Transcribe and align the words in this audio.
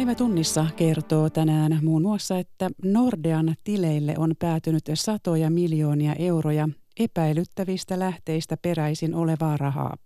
Päivätunnissa 0.00 0.66
kertoo 0.76 1.30
tänään 1.30 1.78
muun 1.82 2.02
muassa, 2.02 2.38
että 2.38 2.70
Nordean 2.84 3.54
tileille 3.64 4.14
on 4.18 4.34
päätynyt 4.38 4.84
satoja 4.94 5.50
miljoonia 5.50 6.14
euroja 6.14 6.68
epäilyttävistä 7.00 7.98
lähteistä 7.98 8.56
peräisin 8.56 9.14
olevaa 9.14 9.56
rahaa. 9.56 9.96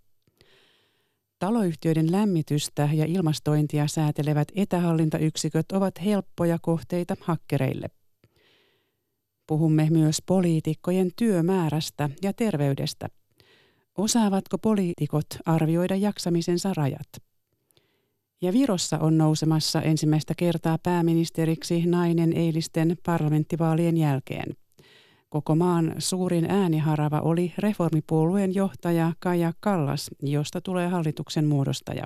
Taloyhtiöiden 1.39 2.11
lämmitystä 2.11 2.89
ja 2.93 3.05
ilmastointia 3.05 3.87
säätelevät 3.87 4.47
etähallintayksiköt 4.55 5.71
ovat 5.71 6.03
helppoja 6.05 6.57
kohteita 6.61 7.15
hakkereille. 7.21 7.87
Puhumme 9.47 9.87
myös 9.91 10.17
poliitikkojen 10.25 11.11
työmäärästä 11.15 12.09
ja 12.21 12.33
terveydestä. 12.33 13.07
Osaavatko 13.97 14.57
poliitikot 14.57 15.27
arvioida 15.45 15.95
jaksamisensa 15.95 16.73
rajat? 16.73 17.24
Ja 18.41 18.53
Virossa 18.53 18.97
on 18.99 19.17
nousemassa 19.17 19.81
ensimmäistä 19.81 20.33
kertaa 20.37 20.77
pääministeriksi 20.83 21.85
nainen 21.85 22.33
eilisten 22.33 22.97
parlamenttivaalien 23.05 23.97
jälkeen. 23.97 24.55
Koko 25.29 25.55
maan 25.55 25.95
suurin 25.97 26.45
ääniharava 26.51 27.19
oli 27.19 27.53
reformipuolueen 27.57 28.55
johtaja 28.55 29.13
Kaja 29.19 29.53
Kallas, 29.59 30.11
josta 30.21 30.61
tulee 30.61 30.87
hallituksen 30.87 31.45
muodostaja. 31.45 32.03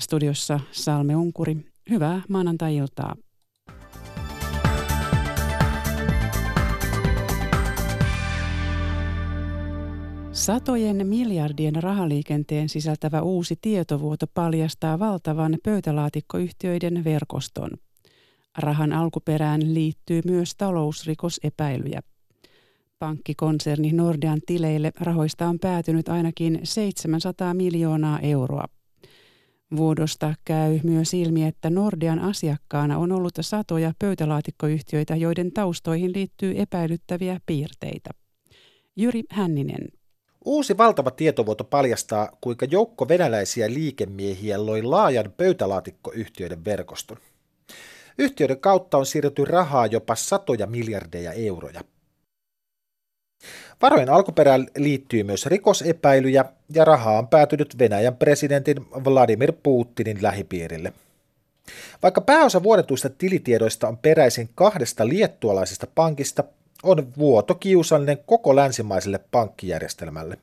Studiossa 0.00 0.60
Salme 0.72 1.16
Unkuri. 1.16 1.56
Hyvää 1.90 2.22
maanantai-iltaa. 2.28 3.16
Satojen 10.44 11.06
miljardien 11.06 11.82
rahaliikenteen 11.82 12.68
sisältävä 12.68 13.22
uusi 13.22 13.56
tietovuoto 13.60 14.26
paljastaa 14.34 14.98
valtavan 14.98 15.58
pöytälaatikkoyhtiöiden 15.62 17.04
verkoston. 17.04 17.70
Rahan 18.58 18.92
alkuperään 18.92 19.74
liittyy 19.74 20.20
myös 20.24 20.54
talousrikosepäilyjä. 20.54 22.00
Pankkikonserni 22.98 23.92
Nordean 23.92 24.40
tileille 24.46 24.92
rahoista 25.00 25.48
on 25.48 25.58
päätynyt 25.58 26.08
ainakin 26.08 26.60
700 26.64 27.54
miljoonaa 27.54 28.20
euroa. 28.20 28.64
Vuodosta 29.76 30.34
käy 30.44 30.80
myös 30.82 31.14
ilmi, 31.14 31.44
että 31.44 31.70
Nordean 31.70 32.18
asiakkaana 32.18 32.98
on 32.98 33.12
ollut 33.12 33.34
satoja 33.40 33.92
pöytälaatikkoyhtiöitä, 33.98 35.16
joiden 35.16 35.52
taustoihin 35.52 36.12
liittyy 36.12 36.54
epäilyttäviä 36.56 37.40
piirteitä. 37.46 38.10
Jyri 38.96 39.22
Hänninen. 39.30 40.03
Uusi 40.44 40.76
valtava 40.76 41.10
tietovuoto 41.10 41.64
paljastaa, 41.64 42.36
kuinka 42.40 42.66
joukko 42.70 43.08
venäläisiä 43.08 43.70
liikemiehiä 43.70 44.66
loi 44.66 44.82
laajan 44.82 45.32
pöytälaatikkoyhtiöiden 45.36 46.64
verkoston. 46.64 47.16
Yhtiöiden 48.18 48.60
kautta 48.60 48.98
on 48.98 49.06
siirretty 49.06 49.44
rahaa 49.44 49.86
jopa 49.86 50.14
satoja 50.14 50.66
miljardeja 50.66 51.32
euroja. 51.32 51.80
Varojen 53.82 54.10
alkuperään 54.10 54.66
liittyy 54.76 55.22
myös 55.22 55.46
rikosepäilyjä 55.46 56.44
ja 56.74 56.84
rahaa 56.84 57.18
on 57.18 57.28
päätynyt 57.28 57.78
Venäjän 57.78 58.16
presidentin 58.16 58.86
Vladimir 58.90 59.52
Putinin 59.62 60.22
lähipiirille. 60.22 60.92
Vaikka 62.02 62.20
pääosa 62.20 62.62
vuodetuista 62.62 63.10
tilitiedoista 63.10 63.88
on 63.88 63.98
peräisin 63.98 64.48
kahdesta 64.54 65.08
liettualaisesta 65.08 65.86
pankista, 65.94 66.44
on 66.84 67.12
vuoto 67.18 67.54
kiusallinen 67.54 68.18
koko 68.26 68.56
länsimaiselle 68.56 69.20
pankkijärjestelmälle. 69.30 70.38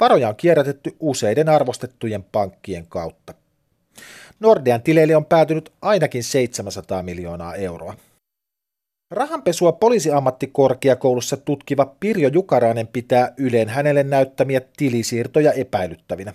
Varoja 0.00 0.28
on 0.28 0.36
kierrätetty 0.36 0.96
useiden 1.00 1.48
arvostettujen 1.48 2.24
pankkien 2.24 2.86
kautta. 2.86 3.34
Nordean 4.40 4.82
tileille 4.82 5.16
on 5.16 5.24
päätynyt 5.24 5.72
ainakin 5.82 6.24
700 6.24 7.02
miljoonaa 7.02 7.54
euroa. 7.54 7.94
Rahanpesua 9.10 9.72
poliisiammattikorkeakoulussa 9.72 11.36
tutkiva 11.36 11.94
Pirjo 12.00 12.28
Jukarainen 12.28 12.86
pitää 12.86 13.32
Ylen 13.36 13.68
hänelle 13.68 14.02
näyttämiä 14.02 14.60
tilisiirtoja 14.76 15.52
epäilyttävinä. 15.52 16.34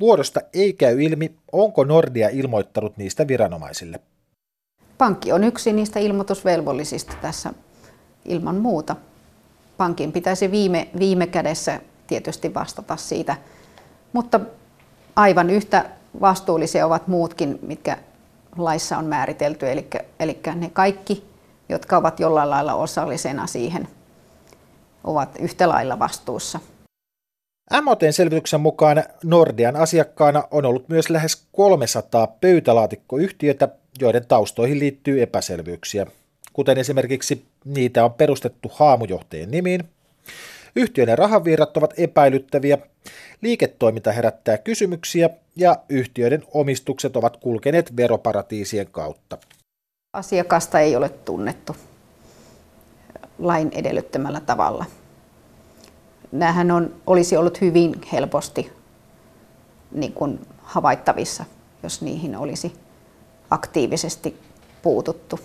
Vuodosta 0.00 0.40
ei 0.52 0.72
käy 0.72 1.02
ilmi, 1.02 1.34
onko 1.52 1.84
Nordia 1.84 2.28
ilmoittanut 2.28 2.96
niistä 2.96 3.28
viranomaisille. 3.28 4.00
Pankki 4.98 5.32
on 5.32 5.44
yksi 5.44 5.72
niistä 5.72 6.00
ilmoitusvelvollisista 6.00 7.16
tässä 7.22 7.52
ilman 8.24 8.56
muuta. 8.56 8.96
Pankin 9.76 10.12
pitäisi 10.12 10.50
viime, 10.50 10.88
viime 10.98 11.26
kädessä 11.26 11.80
tietysti 12.06 12.54
vastata 12.54 12.96
siitä, 12.96 13.36
mutta 14.12 14.40
aivan 15.16 15.50
yhtä 15.50 15.90
vastuullisia 16.20 16.86
ovat 16.86 17.08
muutkin, 17.08 17.58
mitkä 17.62 17.98
laissa 18.56 18.98
on 18.98 19.04
määritelty, 19.04 19.70
eli, 19.70 19.88
eli 20.20 20.40
ne 20.54 20.70
kaikki, 20.70 21.24
jotka 21.68 21.96
ovat 21.96 22.20
jollain 22.20 22.50
lailla 22.50 22.74
osallisena 22.74 23.46
siihen, 23.46 23.88
ovat 25.04 25.36
yhtä 25.38 25.68
lailla 25.68 25.98
vastuussa. 25.98 26.60
MOTn 27.82 28.12
selvityksen 28.12 28.60
mukaan 28.60 29.04
Nordean 29.24 29.76
asiakkaana 29.76 30.44
on 30.50 30.64
ollut 30.64 30.88
myös 30.88 31.10
lähes 31.10 31.46
300 31.52 32.26
pöytälaatikkoyhtiötä, 32.26 33.68
joiden 34.00 34.26
taustoihin 34.26 34.78
liittyy 34.78 35.22
epäselvyyksiä, 35.22 36.06
kuten 36.52 36.78
esimerkiksi 36.78 37.51
niitä 37.64 38.04
on 38.04 38.12
perustettu 38.12 38.70
haamujohtajien 38.74 39.50
nimiin, 39.50 39.84
yhtiöiden 40.76 41.18
rahavirrat 41.18 41.76
ovat 41.76 41.94
epäilyttäviä, 41.96 42.78
liiketoiminta 43.42 44.12
herättää 44.12 44.58
kysymyksiä 44.58 45.30
ja 45.56 45.76
yhtiöiden 45.88 46.42
omistukset 46.54 47.16
ovat 47.16 47.36
kulkeneet 47.36 47.96
veroparatiisien 47.96 48.86
kautta. 48.90 49.38
Asiakasta 50.12 50.80
ei 50.80 50.96
ole 50.96 51.08
tunnettu 51.08 51.76
lain 53.38 53.70
edellyttämällä 53.74 54.40
tavalla. 54.40 54.84
Nämähän 56.32 56.70
on, 56.70 56.94
olisi 57.06 57.36
ollut 57.36 57.60
hyvin 57.60 57.94
helposti 58.12 58.72
niin 59.92 60.12
kuin 60.12 60.46
havaittavissa, 60.62 61.44
jos 61.82 62.02
niihin 62.02 62.36
olisi 62.36 62.72
aktiivisesti 63.50 64.40
puututtu. 64.82 65.40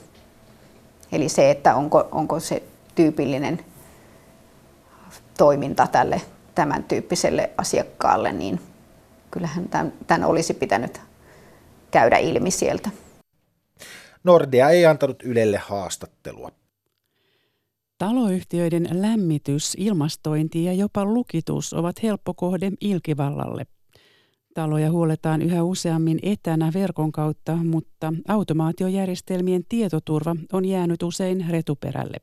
Eli 1.12 1.30
se, 1.30 1.52
että 1.52 1.76
onko, 1.76 2.08
onko 2.12 2.40
se 2.40 2.64
tyypillinen 2.96 3.60
toiminta 5.38 5.88
tälle 5.88 6.22
tämän 6.56 6.84
tyyppiselle 6.84 7.50
asiakkaalle, 7.58 8.34
niin 8.34 8.60
kyllähän 9.32 9.70
tämän, 9.70 9.94
tämän 10.08 10.30
olisi 10.30 10.54
pitänyt 10.54 11.02
käydä 11.92 12.18
ilmi 12.18 12.52
sieltä. 12.52 12.90
Nordea 14.24 14.70
ei 14.70 14.86
antanut 14.86 15.24
Ylelle 15.24 15.58
haastattelua. 15.58 16.52
Taloyhtiöiden 17.98 18.90
lämmitys, 18.92 19.74
ilmastointi 19.78 20.64
ja 20.64 20.74
jopa 20.74 21.06
lukitus 21.06 21.74
ovat 21.74 22.04
helppo 22.04 22.34
kohde 22.34 22.72
ilkivallalle. 22.82 23.66
Taloja 24.58 24.92
huoletaan 24.92 25.42
yhä 25.42 25.64
useammin 25.64 26.20
etänä 26.24 26.72
verkon 26.74 27.12
kautta, 27.12 27.56
mutta 27.56 28.14
automaatiojärjestelmien 28.28 29.64
tietoturva 29.70 30.36
on 30.54 30.66
jäänyt 30.66 31.04
usein 31.04 31.46
retuperälle. 31.50 32.18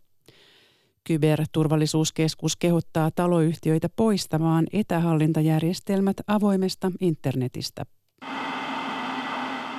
Kyberturvallisuuskeskus 1.05 2.57
kehottaa 2.57 3.11
taloyhtiöitä 3.11 3.89
poistamaan 3.97 4.67
etähallintajärjestelmät 4.73 6.17
avoimesta 6.27 6.91
internetistä. 7.01 7.85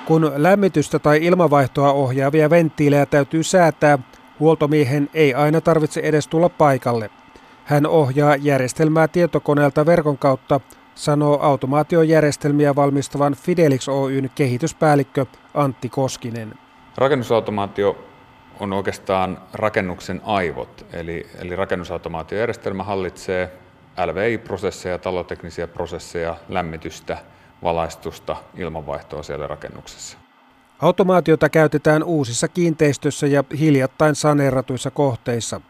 Kun 0.07 0.31
lämmitystä 0.35 0.99
tai 0.99 1.25
ilmavaihtoa 1.25 1.91
ohjaavia 1.91 2.49
venttiilejä 2.49 3.05
täytyy 3.05 3.43
säätää, 3.43 3.99
huoltomiehen 4.39 5.09
ei 5.13 5.33
aina 5.33 5.61
tarvitse 5.61 5.99
edes 5.99 6.27
tulla 6.27 6.49
paikalle. 6.49 7.09
Hän 7.65 7.87
ohjaa 7.87 8.35
järjestelmää 8.35 9.07
tietokoneelta 9.07 9.85
verkon 9.85 10.17
kautta, 10.17 10.59
sanoo 10.95 11.39
automaatiojärjestelmiä 11.41 12.75
valmistavan 12.75 13.35
Fidelix 13.35 13.87
Oyn 13.87 14.29
kehityspäällikkö 14.35 15.25
Antti 15.53 15.89
Koskinen. 15.89 16.53
Rakennusautomaatio 16.97 18.05
on 18.59 18.73
oikeastaan 18.73 19.37
rakennuksen 19.53 20.21
aivot, 20.23 20.85
eli, 20.93 21.27
eli 21.39 21.55
rakennusautomaatiojärjestelmä 21.55 22.83
hallitsee 22.83 23.51
LVI-prosesseja, 24.05 24.97
taloteknisiä 24.97 25.67
prosesseja, 25.67 26.35
lämmitystä, 26.49 27.17
valaistusta, 27.63 28.35
ilmanvaihtoa 28.57 29.23
siellä 29.23 29.47
rakennuksessa. 29.47 30.17
Automaatiota 30.81 31.49
käytetään 31.49 32.03
uusissa 32.03 32.47
kiinteistöissä 32.47 33.27
ja 33.27 33.43
hiljattain 33.59 34.15
saneeratuissa 34.15 34.91
kohteissa. 34.91 35.61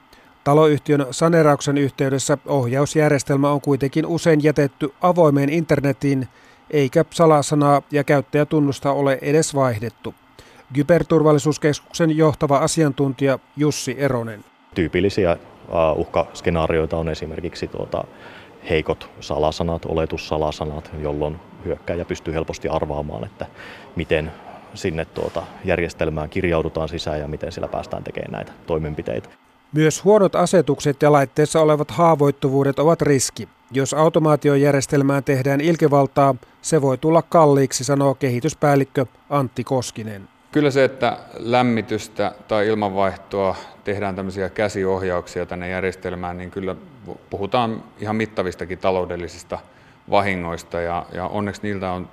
Taloyhtiön 0.46 1.06
saneerauksen 1.12 1.78
yhteydessä 1.78 2.38
ohjausjärjestelmä 2.46 3.52
on 3.52 3.62
kuitenkin 3.62 4.06
usein 4.06 4.44
jätetty 4.44 4.94
avoimeen 5.02 5.50
internetiin, 5.50 6.28
eikä 6.70 7.06
salasanaa 7.10 7.82
ja 7.92 8.04
käyttäjätunnusta 8.04 8.92
ole 8.92 9.20
edes 9.22 9.56
vaihdettu. 9.56 10.16
Kyberturvallisuuskeskuksen 10.74 12.18
johtava 12.18 12.58
asiantuntija 12.58 13.40
Jussi 13.58 13.96
Eronen. 13.98 14.46
Tyypillisiä 14.76 15.38
uhkaskenaarioita 15.96 16.98
on 16.98 17.10
esimerkiksi 17.10 17.68
tuota 17.68 18.04
heikot 18.70 19.10
salasanat, 19.20 19.86
oletussalasanat, 19.86 20.92
jolloin 21.02 21.40
hyökkääjä 21.66 22.06
pystyy 22.06 22.34
helposti 22.34 22.68
arvaamaan, 22.68 23.26
että 23.26 23.46
miten 23.96 24.32
sinne 24.74 25.06
tuota 25.06 25.44
järjestelmään 25.64 26.30
kirjaudutaan 26.30 26.90
sisään 26.90 27.20
ja 27.20 27.28
miten 27.28 27.52
sillä 27.52 27.68
päästään 27.68 28.04
tekemään 28.04 28.32
näitä 28.32 28.52
toimenpiteitä. 28.68 29.30
Myös 29.76 30.04
huonot 30.04 30.36
asetukset 30.36 31.02
ja 31.02 31.12
laitteessa 31.12 31.62
olevat 31.62 31.92
haavoittuvuudet 31.92 32.80
ovat 32.80 33.02
riski. 33.02 33.50
Jos 33.72 33.94
automaatiojärjestelmään 33.94 35.24
tehdään 35.24 35.62
ilkevaltaa, 35.62 36.36
se 36.62 36.82
voi 36.82 36.98
tulla 36.98 37.22
kalliiksi, 37.22 37.84
sanoo 37.84 38.16
kehityspäällikkö 38.16 39.06
Antti 39.30 39.64
Koskinen. 39.64 40.30
Kyllä 40.52 40.72
se, 40.72 40.84
että 40.84 41.18
lämmitystä 41.38 42.36
tai 42.48 42.68
ilmanvaihtoa 42.68 43.56
tehdään 43.84 44.16
tämmöisiä 44.16 44.50
käsiohjauksia 44.50 45.46
tänne 45.46 45.70
järjestelmään, 45.70 46.38
niin 46.38 46.52
kyllä 46.52 46.76
puhutaan 47.30 47.84
ihan 48.00 48.16
mittavistakin 48.16 48.78
taloudellisista 48.78 49.60
vahingoista 50.10 50.82
ja, 50.82 51.06
ja 51.14 51.28
onneksi 51.28 51.62
niiltä 51.64 51.92
on 51.92 52.10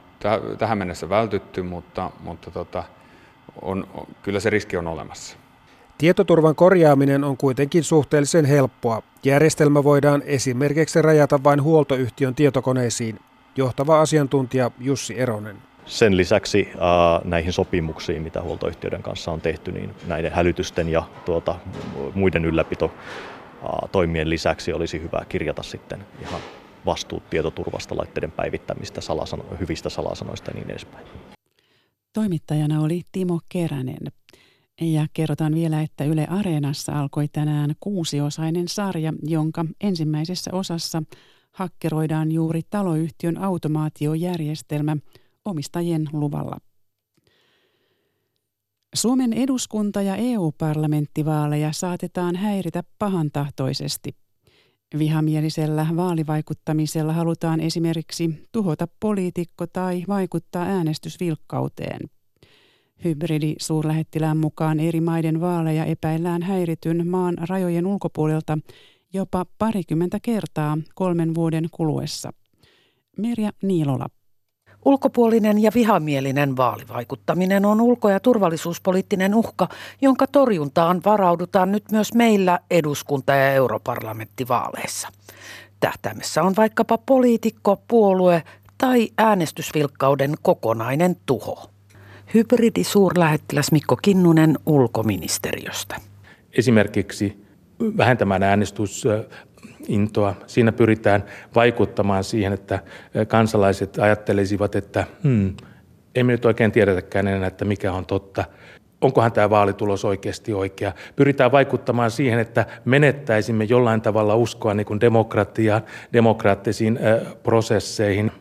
tähän 0.58 0.78
mennessä 0.78 1.08
vältytty, 1.08 1.62
mutta, 1.62 2.10
mutta 2.20 2.50
tota, 2.50 2.84
on, 3.62 3.86
kyllä 4.22 4.40
se 4.40 4.50
riski 4.50 4.76
on 4.76 4.86
olemassa. 4.86 5.41
Tietoturvan 6.02 6.54
korjaaminen 6.54 7.24
on 7.24 7.36
kuitenkin 7.36 7.84
suhteellisen 7.84 8.44
helppoa. 8.44 9.02
Järjestelmä 9.24 9.84
voidaan 9.84 10.22
esimerkiksi 10.26 11.02
rajata 11.02 11.44
vain 11.44 11.62
huoltoyhtiön 11.62 12.34
tietokoneisiin. 12.34 13.18
Johtava 13.56 14.00
asiantuntija 14.00 14.70
Jussi 14.78 15.20
Eronen. 15.20 15.56
Sen 15.86 16.16
lisäksi 16.16 16.68
näihin 17.24 17.52
sopimuksiin, 17.52 18.22
mitä 18.22 18.42
huoltoyhtiöiden 18.42 19.02
kanssa 19.02 19.32
on 19.32 19.40
tehty, 19.40 19.72
niin 19.72 19.90
näiden 20.06 20.32
hälytysten 20.32 20.88
ja 20.88 21.02
tuota, 21.24 21.54
muiden 22.14 22.44
ylläpito 22.44 22.92
toimien 23.92 24.30
lisäksi 24.30 24.72
olisi 24.72 25.02
hyvä 25.02 25.22
kirjata 25.28 25.62
sitten 25.62 26.06
ihan 26.20 26.40
vastuut 26.86 27.30
tietoturvasta, 27.30 27.96
laitteiden 27.96 28.32
päivittämistä, 28.32 29.00
salasano, 29.00 29.44
hyvistä 29.60 29.88
salasanoista 29.88 30.50
ja 30.50 30.54
niin 30.54 30.70
edespäin. 30.70 31.06
Toimittajana 32.12 32.80
oli 32.80 33.02
Timo 33.12 33.40
Keränen. 33.48 34.12
Ja 34.82 35.06
kerrotaan 35.12 35.54
vielä, 35.54 35.82
että 35.82 36.04
Yle 36.04 36.26
Areenassa 36.30 37.00
alkoi 37.00 37.28
tänään 37.28 37.74
kuusiosainen 37.80 38.68
sarja, 38.68 39.12
jonka 39.22 39.64
ensimmäisessä 39.80 40.50
osassa 40.54 41.02
hakkeroidaan 41.52 42.32
juuri 42.32 42.60
taloyhtiön 42.70 43.38
automaatiojärjestelmä 43.38 44.96
omistajien 45.44 46.08
luvalla. 46.12 46.58
Suomen 48.94 49.32
eduskunta- 49.32 50.02
ja 50.02 50.16
EU-parlamenttivaaleja 50.16 51.72
saatetaan 51.72 52.36
häiritä 52.36 52.84
pahantahtoisesti. 52.98 54.16
Vihamielisellä 54.98 55.86
vaalivaikuttamisella 55.96 57.12
halutaan 57.12 57.60
esimerkiksi 57.60 58.48
tuhota 58.52 58.88
poliitikko 59.00 59.66
tai 59.66 60.04
vaikuttaa 60.08 60.62
äänestysvilkkauteen– 60.62 62.00
Hybridi-suurlähettilään 63.04 64.36
mukaan 64.36 64.80
eri 64.80 65.00
maiden 65.00 65.40
vaaleja 65.40 65.84
epäillään 65.84 66.42
häirityn 66.42 67.08
maan 67.08 67.34
rajojen 67.48 67.86
ulkopuolelta 67.86 68.58
jopa 69.12 69.46
parikymmentä 69.58 70.18
kertaa 70.22 70.78
kolmen 70.94 71.34
vuoden 71.34 71.64
kuluessa. 71.70 72.32
Merja 73.18 73.50
Niilola. 73.62 74.06
Ulkopuolinen 74.84 75.62
ja 75.62 75.70
vihamielinen 75.74 76.56
vaalivaikuttaminen 76.56 77.64
on 77.64 77.80
ulko- 77.80 78.08
ja 78.08 78.20
turvallisuuspoliittinen 78.20 79.34
uhka, 79.34 79.68
jonka 80.00 80.26
torjuntaan 80.26 81.00
varaudutaan 81.04 81.72
nyt 81.72 81.84
myös 81.92 82.14
meillä 82.14 82.58
eduskunta- 82.70 83.32
ja 83.34 83.52
europarlamenttivaaleissa. 83.52 85.08
Tähtäimessä 85.80 86.42
on 86.42 86.56
vaikkapa 86.56 86.98
poliitikko, 86.98 87.82
puolue 87.88 88.42
tai 88.78 89.08
äänestysvilkkauden 89.18 90.34
kokonainen 90.42 91.16
tuho. 91.26 91.71
Hybridisuurlähettiläs 92.34 93.72
Mikko 93.72 93.96
Kinnunen 93.96 94.58
ulkoministeriöstä. 94.66 95.96
Esimerkiksi 96.58 97.44
vähentämään 97.96 98.42
äänestysintoa. 98.42 100.34
Siinä 100.46 100.72
pyritään 100.72 101.24
vaikuttamaan 101.54 102.24
siihen, 102.24 102.52
että 102.52 102.78
kansalaiset 103.28 103.98
ajattelisivat, 103.98 104.74
että 104.74 105.06
hmm, 105.22 105.54
emme 106.14 106.32
nyt 106.32 106.44
oikein 106.44 106.72
tiedetäkään 106.72 107.28
enää, 107.28 107.46
että 107.46 107.64
mikä 107.64 107.92
on 107.92 108.06
totta. 108.06 108.44
Onkohan 109.00 109.32
tämä 109.32 109.50
vaalitulos 109.50 110.04
oikeasti 110.04 110.52
oikea? 110.52 110.92
Pyritään 111.16 111.52
vaikuttamaan 111.52 112.10
siihen, 112.10 112.38
että 112.38 112.66
menettäisimme 112.84 113.64
jollain 113.64 114.00
tavalla 114.00 114.36
uskoa 114.36 114.74
niin 114.74 115.00
demokratiaan, 115.00 115.82
demokraattisiin 116.12 116.98
prosesseihin. 117.42 118.32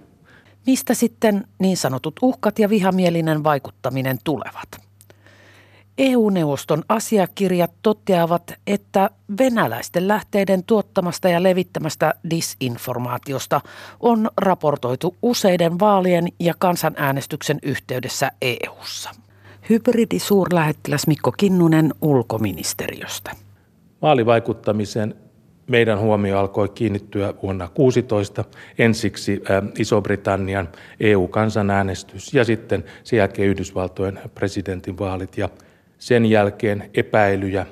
Mistä 0.68 0.94
sitten 0.94 1.48
niin 1.60 1.78
sanotut 1.78 2.16
uhkat 2.22 2.60
ja 2.60 2.70
vihamielinen 2.70 3.44
vaikuttaminen 3.44 4.18
tulevat? 4.24 4.92
EU-neuvoston 5.98 6.84
asiakirjat 6.90 7.72
toteavat, 7.82 8.54
että 8.68 9.10
venäläisten 9.40 10.08
lähteiden 10.08 10.64
tuottamasta 10.64 11.30
ja 11.30 11.44
levittämästä 11.44 12.14
disinformaatiosta 12.30 13.62
on 14.00 14.30
raportoitu 14.38 15.16
useiden 15.22 15.80
vaalien 15.80 16.28
ja 16.40 16.54
kansanäänestyksen 16.60 17.60
yhteydessä 17.64 18.32
EU:ssa. 18.42 19.10
Hybridisuurlähettiläs 19.70 21.08
Mikko 21.08 21.32
Kinnunen 21.32 21.94
ulkoministeriöstä. 22.02 23.32
Vaalivaikuttamisen 24.02 25.16
meidän 25.72 26.00
huomio 26.00 26.40
alkoi 26.40 26.70
kiinnittyä 26.70 27.34
vuonna 27.44 27.66
2016 27.66 28.44
ensiksi 28.78 29.44
Iso-Britannian 29.80 30.70
EU-kansanäänestys 31.00 32.34
ja 32.34 32.44
sitten 32.44 32.84
sen 33.04 33.18
jälkeen 33.18 33.48
Yhdysvaltojen 33.48 34.20
presidentinvaalit 34.36 35.38
ja 35.38 35.50
sen 35.98 36.26
jälkeen 36.26 36.90
epäilyjä, 36.94 37.66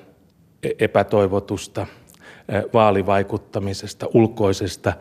e-, 0.63 0.69
epätoivotusta 0.79 1.87
vaalivaikuttamisesta, 2.73 4.07
ulkoisesta 4.13 4.93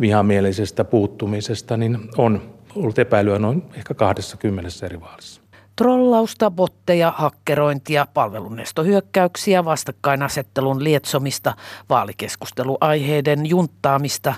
vihamielisestä 0.00 0.84
puuttumisesta, 0.84 1.76
niin 1.76 1.98
on 2.18 2.54
ollut 2.76 2.98
epäilyä 2.98 3.38
noin 3.38 3.62
ehkä 3.76 3.94
20 3.94 4.70
eri 4.86 5.00
vaalissa. 5.00 5.43
Trollausta, 5.76 6.50
botteja, 6.50 7.12
hakkerointia, 7.16 8.06
palvelunestohyökkäyksiä, 8.14 9.64
vastakkainasettelun 9.64 10.84
lietsomista, 10.84 11.54
vaalikeskusteluaiheiden 11.88 13.46
junttaamista, 13.46 14.34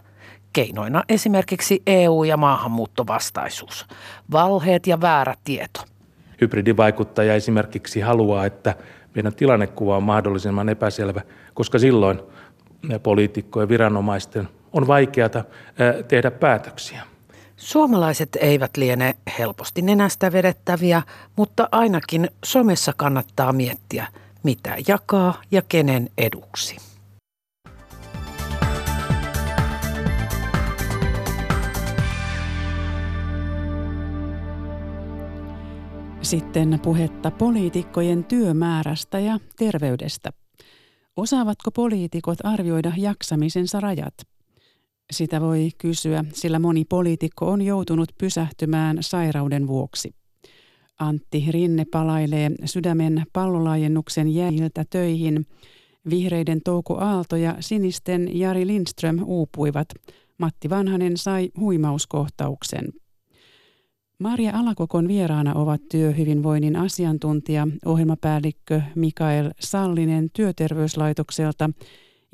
keinoina 0.53 1.03
esimerkiksi 1.09 1.83
EU- 1.87 2.25
ja 2.25 2.37
maahanmuuttovastaisuus, 2.37 3.87
valheet 4.33 4.87
ja 4.87 5.01
väärä 5.01 5.35
tieto. 5.45 5.81
Hybridivaikuttaja 6.41 7.35
esimerkiksi 7.35 8.01
haluaa, 8.01 8.47
että 8.47 8.75
meidän 9.15 9.35
tilannekuva 9.35 9.97
on 9.97 10.03
mahdollisimman 10.03 10.69
epäselvä, 10.69 11.21
koska 11.55 11.79
silloin 11.79 12.21
poliitikkojen 13.03 13.69
viranomaisten 13.69 14.49
on 14.73 14.87
vaikeata 14.87 15.45
tehdä 16.09 16.31
päätöksiä. 16.31 17.03
Suomalaiset 17.57 18.37
eivät 18.41 18.77
liene 18.77 19.15
helposti 19.39 19.83
nenästä 19.83 20.33
vedettäviä, 20.33 21.03
mutta 21.37 21.69
ainakin 21.73 22.31
somessa 22.45 22.93
kannattaa 22.97 23.53
miettiä, 23.53 24.07
mitä 24.43 24.77
jakaa 24.89 25.43
ja 25.51 25.63
kenen 25.63 26.11
eduksi. 26.19 26.77
Sitten 36.23 36.81
puhetta 36.83 37.31
poliitikkojen 37.31 38.25
työmäärästä 38.25 39.19
ja 39.19 39.39
terveydestä. 39.59 40.31
Osaavatko 41.17 41.71
poliitikot 41.71 42.39
arvioida 42.45 42.93
jaksamisensa 42.97 43.81
rajat? 43.81 44.15
Sitä 45.11 45.41
voi 45.41 45.71
kysyä, 45.79 46.25
sillä 46.33 46.59
moni 46.59 46.85
poliitikko 46.85 47.51
on 47.51 47.63
joutunut 47.63 48.13
pysähtymään 48.19 48.99
sairauden 49.01 49.67
vuoksi. 49.67 50.15
Antti 50.99 51.45
Rinne 51.51 51.85
palailee 51.85 52.51
sydämen 52.65 53.23
pallolaajennuksen 53.33 54.35
jäljiltä 54.35 54.85
töihin. 54.91 55.47
Vihreiden 56.11 56.61
Touko 56.65 56.99
Aalto 56.99 57.37
ja 57.37 57.57
sinisten 57.61 58.39
Jari 58.39 58.67
Lindström 58.67 59.19
uupuivat. 59.25 59.89
Matti 60.39 60.71
Vanhanen 60.71 61.17
sai 61.17 61.51
huimauskohtauksen. 61.61 62.93
Maria 64.19 64.53
Alakokon 64.55 65.09
vieraana 65.09 65.55
ovat 65.55 65.81
työhyvinvoinnin 65.91 66.77
asiantuntija, 66.77 67.69
ohjelmapäällikkö 67.85 68.83
Mikael 68.95 69.51
Sallinen 69.61 70.29
työterveyslaitokselta– 70.33 71.71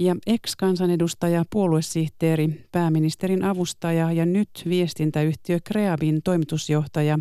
ja 0.05 0.17
ex-kansanedustaja, 0.27 1.45
puoluesihteeri, 1.51 2.67
pääministerin 2.73 3.45
avustaja 3.45 4.13
ja 4.13 4.27
nyt 4.27 4.51
viestintäyhtiö 4.69 5.59
Kreabin 5.65 6.21
toimitusjohtaja 6.25 7.19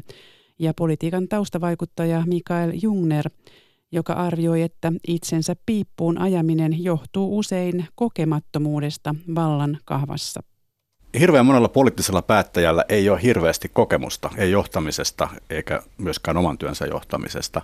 ja 0.59 0.73
politiikan 0.73 1.27
taustavaikuttaja 1.27 2.23
Mikael 2.27 2.71
Jungner, 2.81 3.29
joka 3.91 4.13
arvioi, 4.13 4.61
että 4.61 4.91
itsensä 5.07 5.55
piippuun 5.65 6.17
ajaminen 6.17 6.83
johtuu 6.83 7.38
usein 7.38 7.85
kokemattomuudesta 7.95 9.15
vallan 9.35 9.77
kahvassa. 9.85 10.43
hirveän 11.19 11.45
monella 11.45 11.69
poliittisella 11.69 12.21
päättäjällä 12.21 12.85
ei 12.89 13.09
ole 13.09 13.21
hirveästi 13.21 13.69
kokemusta, 13.69 14.29
ei 14.38 14.51
johtamisesta 14.51 15.29
eikä 15.50 15.83
myöskään 15.97 16.38
oman 16.38 16.57
työnsä 16.57 16.85
johtamisesta. 16.85 17.61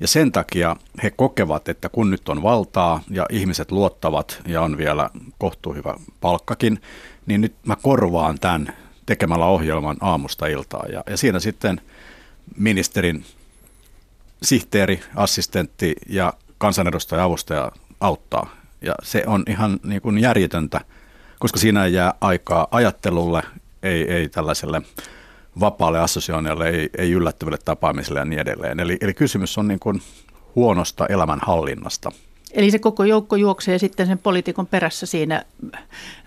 Ja 0.00 0.08
sen 0.08 0.32
takia 0.32 0.76
he 1.02 1.10
kokevat, 1.10 1.68
että 1.68 1.88
kun 1.88 2.10
nyt 2.10 2.28
on 2.28 2.42
valtaa 2.42 3.00
ja 3.10 3.26
ihmiset 3.30 3.72
luottavat 3.72 4.42
ja 4.46 4.62
on 4.62 4.76
vielä 4.78 5.10
kohtuuhyvä 5.38 5.94
palkkakin, 6.20 6.80
niin 7.26 7.40
nyt 7.40 7.54
mä 7.66 7.76
korvaan 7.82 8.38
tämän 8.38 8.76
tekemällä 9.06 9.46
ohjelman 9.46 9.96
aamusta 10.00 10.46
iltaa. 10.46 10.84
Ja, 10.92 11.02
ja 11.10 11.16
siinä 11.16 11.38
sitten 11.38 11.80
ministerin 12.56 13.24
sihteeri, 14.42 15.00
assistentti 15.14 15.96
ja 16.08 16.32
kansanedustaja 16.58 17.24
avustaja 17.24 17.72
auttaa. 18.00 18.56
Ja 18.82 18.94
se 19.02 19.24
on 19.26 19.44
ihan 19.48 19.80
niin 19.84 20.02
kuin 20.02 20.18
järjetöntä, 20.18 20.80
koska 21.38 21.58
siinä 21.58 21.84
ei 21.84 21.92
jää 21.92 22.14
aikaa 22.20 22.68
ajattelulle, 22.70 23.42
ei, 23.82 24.12
ei 24.12 24.28
tällaiselle 24.28 24.82
vapaalle 25.60 26.00
assosioinnille, 26.00 26.68
ei, 26.68 26.90
ei 26.98 27.12
yllättäville 27.12 27.58
tapaamisille 27.64 28.18
ja 28.18 28.24
niin 28.24 28.40
edelleen. 28.40 28.80
Eli, 28.80 28.96
eli 29.00 29.14
kysymys 29.14 29.58
on 29.58 29.68
niin 29.68 29.80
kuin 29.80 30.02
huonosta 30.54 31.06
elämänhallinnasta. 31.06 32.12
Eli 32.52 32.70
se 32.70 32.78
koko 32.78 33.04
joukko 33.04 33.36
juoksee 33.36 33.78
sitten 33.78 34.06
sen 34.06 34.18
poliitikon 34.18 34.66
perässä 34.66 35.06
siinä 35.06 35.44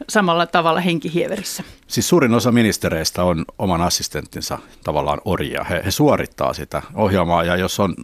samalla 0.09 0.45
tavalla 0.45 0.79
henkihieverissä. 0.79 1.63
Siis 1.87 2.09
suurin 2.09 2.33
osa 2.33 2.51
ministereistä 2.51 3.23
on 3.23 3.45
oman 3.59 3.81
assistenttinsa 3.81 4.59
tavallaan 4.83 5.21
orjia. 5.25 5.63
He, 5.63 5.81
he 5.85 5.91
suorittaa 5.91 6.53
sitä 6.53 6.81
ohjelmaa 6.95 7.43
ja 7.43 7.55
jos 7.55 7.79
on 7.79 7.95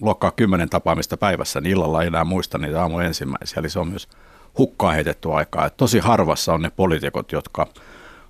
luokkaa 0.00 0.30
kymmenen 0.30 0.70
tapaamista 0.70 1.16
päivässä, 1.16 1.60
niin 1.60 1.72
illalla 1.72 2.02
ei 2.02 2.06
enää 2.06 2.24
muista 2.24 2.58
niitä 2.58 2.82
aamu 2.82 2.98
ensimmäisiä. 2.98 3.60
Eli 3.60 3.70
se 3.70 3.78
on 3.78 3.88
myös 3.88 4.08
hukkaa 4.58 4.92
heitetty 4.92 5.32
aikaa. 5.32 5.66
Et 5.66 5.76
tosi 5.76 5.98
harvassa 5.98 6.54
on 6.54 6.62
ne 6.62 6.70
poliitikot, 6.70 7.32
jotka 7.32 7.66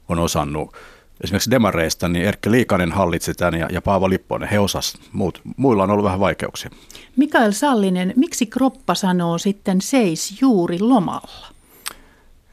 on 0.09 0.19
osannut 0.19 0.77
esimerkiksi 1.25 1.51
demareista, 1.51 2.09
niin 2.09 2.25
Erkki 2.25 2.51
Liikanen 2.51 2.93
hallitsi 2.93 3.35
tämän 3.35 3.61
ja, 3.61 3.69
ja 3.73 3.83
Paavo 3.83 4.11
Lipponen, 4.11 4.49
he 4.49 4.59
osas. 4.59 4.99
Muut, 5.13 5.41
muilla 5.57 5.83
on 5.83 5.91
ollut 5.91 6.05
vähän 6.05 6.21
vaikeuksia. 6.21 6.71
Mikael 7.17 7.53
Sallinen, 7.53 8.13
miksi 8.17 8.47
kroppa 8.47 8.95
sanoo 8.95 9.39
sitten 9.39 9.81
seis 9.81 10.41
juuri 10.41 10.81
lomalla? 10.81 11.47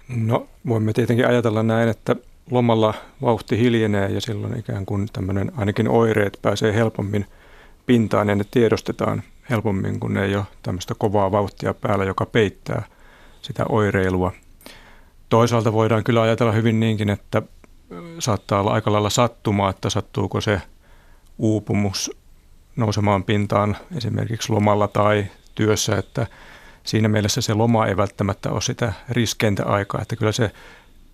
No 0.08 0.48
voimme 0.68 0.94
tietenkin 0.94 1.28
ajatella 1.28 1.64
näin, 1.64 1.90
että 1.90 2.16
lomalla 2.52 2.94
vauhti 3.22 3.58
hiljenee 3.58 4.10
ja 4.10 4.22
silloin 4.22 4.60
ikään 4.60 4.86
kuin 4.86 5.08
tämmöinen 5.14 5.52
ainakin 5.58 5.90
oireet 5.90 6.40
pääsee 6.42 6.74
helpommin 6.74 7.26
pintaan 7.86 8.30
ja 8.30 8.36
ne 8.36 8.44
tiedostetaan 8.52 9.24
helpommin, 9.50 10.00
kun 10.00 10.18
ei 10.18 10.36
ole 10.36 10.46
tämmöistä 10.64 10.96
kovaa 10.98 11.32
vauhtia 11.32 11.74
päällä, 11.74 12.06
joka 12.06 12.26
peittää 12.26 12.86
sitä 13.42 13.66
oireilua. 13.70 14.32
Toisaalta 15.30 15.74
voidaan 15.74 16.04
kyllä 16.04 16.22
ajatella 16.22 16.52
hyvin 16.52 16.80
niinkin, 16.80 17.10
että 17.10 17.42
saattaa 18.20 18.60
olla 18.60 18.72
aika 18.72 18.92
lailla 18.92 19.10
sattumaa, 19.10 19.70
että 19.70 19.90
sattuuko 19.90 20.42
se 20.42 20.62
uupumus 21.38 22.12
nousemaan 22.76 23.24
pintaan 23.24 23.78
esimerkiksi 23.96 24.54
lomalla 24.54 24.88
tai 24.88 25.26
työssä, 25.56 25.98
että 25.98 26.28
siinä 26.84 27.08
mielessä 27.08 27.42
se 27.42 27.54
loma 27.54 27.88
ei 27.88 27.98
välttämättä 27.98 28.52
ole 28.52 28.62
sitä 28.62 28.94
riskeintä 29.10 29.66
aikaa, 29.66 30.02
että 30.02 30.16
kyllä 30.16 30.32
se 30.32 30.52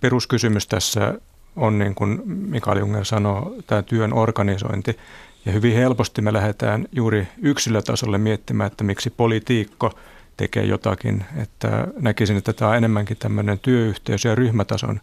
peruskysymys 0.01 0.67
tässä 0.67 1.13
on 1.55 1.79
niin 1.79 1.95
kuin 1.95 2.21
Mikael 2.25 2.77
Junger 2.77 3.05
sanoo, 3.05 3.55
tämä 3.67 3.81
työn 3.81 4.13
organisointi. 4.13 4.97
Ja 5.45 5.51
hyvin 5.51 5.75
helposti 5.75 6.21
me 6.21 6.33
lähdetään 6.33 6.85
juuri 6.91 7.27
yksilötasolle 7.41 8.17
miettimään, 8.17 8.67
että 8.67 8.83
miksi 8.83 9.09
politiikko 9.09 9.91
tekee 10.37 10.65
jotakin. 10.65 11.25
Että 11.37 11.87
näkisin, 11.99 12.37
että 12.37 12.53
tämä 12.53 12.71
on 12.71 12.77
enemmänkin 12.77 13.17
tämmöinen 13.17 13.59
työyhteys- 13.59 14.25
ja 14.25 14.35
ryhmätason 14.35 15.01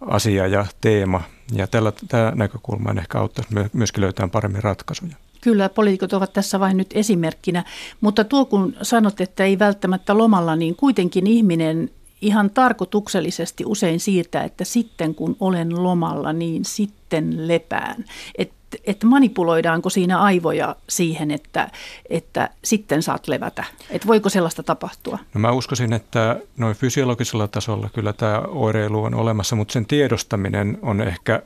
asia 0.00 0.46
ja 0.46 0.66
teema. 0.80 1.22
Ja 1.52 1.66
tällä, 1.66 1.92
tämä 2.08 2.32
näkökulma 2.34 2.94
ehkä 2.98 3.18
auttaisi 3.18 3.50
myöskin 3.72 4.00
löytämään 4.00 4.30
paremmin 4.30 4.62
ratkaisuja. 4.62 5.16
Kyllä, 5.40 5.68
poliitikot 5.68 6.12
ovat 6.12 6.32
tässä 6.32 6.60
vain 6.60 6.76
nyt 6.76 6.90
esimerkkinä, 6.94 7.64
mutta 8.00 8.24
tuo 8.24 8.44
kun 8.44 8.76
sanot, 8.82 9.20
että 9.20 9.44
ei 9.44 9.58
välttämättä 9.58 10.18
lomalla, 10.18 10.56
niin 10.56 10.76
kuitenkin 10.76 11.26
ihminen 11.26 11.90
ihan 12.20 12.50
tarkoituksellisesti 12.50 13.64
usein 13.66 14.00
siirtää, 14.00 14.44
että 14.44 14.64
sitten 14.64 15.14
kun 15.14 15.36
olen 15.40 15.82
lomalla, 15.82 16.32
niin 16.32 16.64
sitten 16.64 17.48
lepään. 17.48 18.04
Et 18.38 18.52
että 18.84 19.06
manipuloidaanko 19.06 19.90
siinä 19.90 20.20
aivoja 20.20 20.76
siihen, 20.88 21.30
että, 21.30 21.70
että 22.10 22.50
sitten 22.64 23.02
saat 23.02 23.28
levätä? 23.28 23.64
Että 23.90 24.08
voiko 24.08 24.28
sellaista 24.28 24.62
tapahtua? 24.62 25.18
No 25.34 25.40
mä 25.40 25.52
uskoisin, 25.52 25.92
että 25.92 26.36
noin 26.56 26.76
fysiologisella 26.76 27.48
tasolla 27.48 27.90
kyllä 27.94 28.12
tämä 28.12 28.38
oireilu 28.38 29.04
on 29.04 29.14
olemassa, 29.14 29.56
mutta 29.56 29.72
sen 29.72 29.86
tiedostaminen 29.86 30.78
on 30.82 31.00
ehkä 31.00 31.42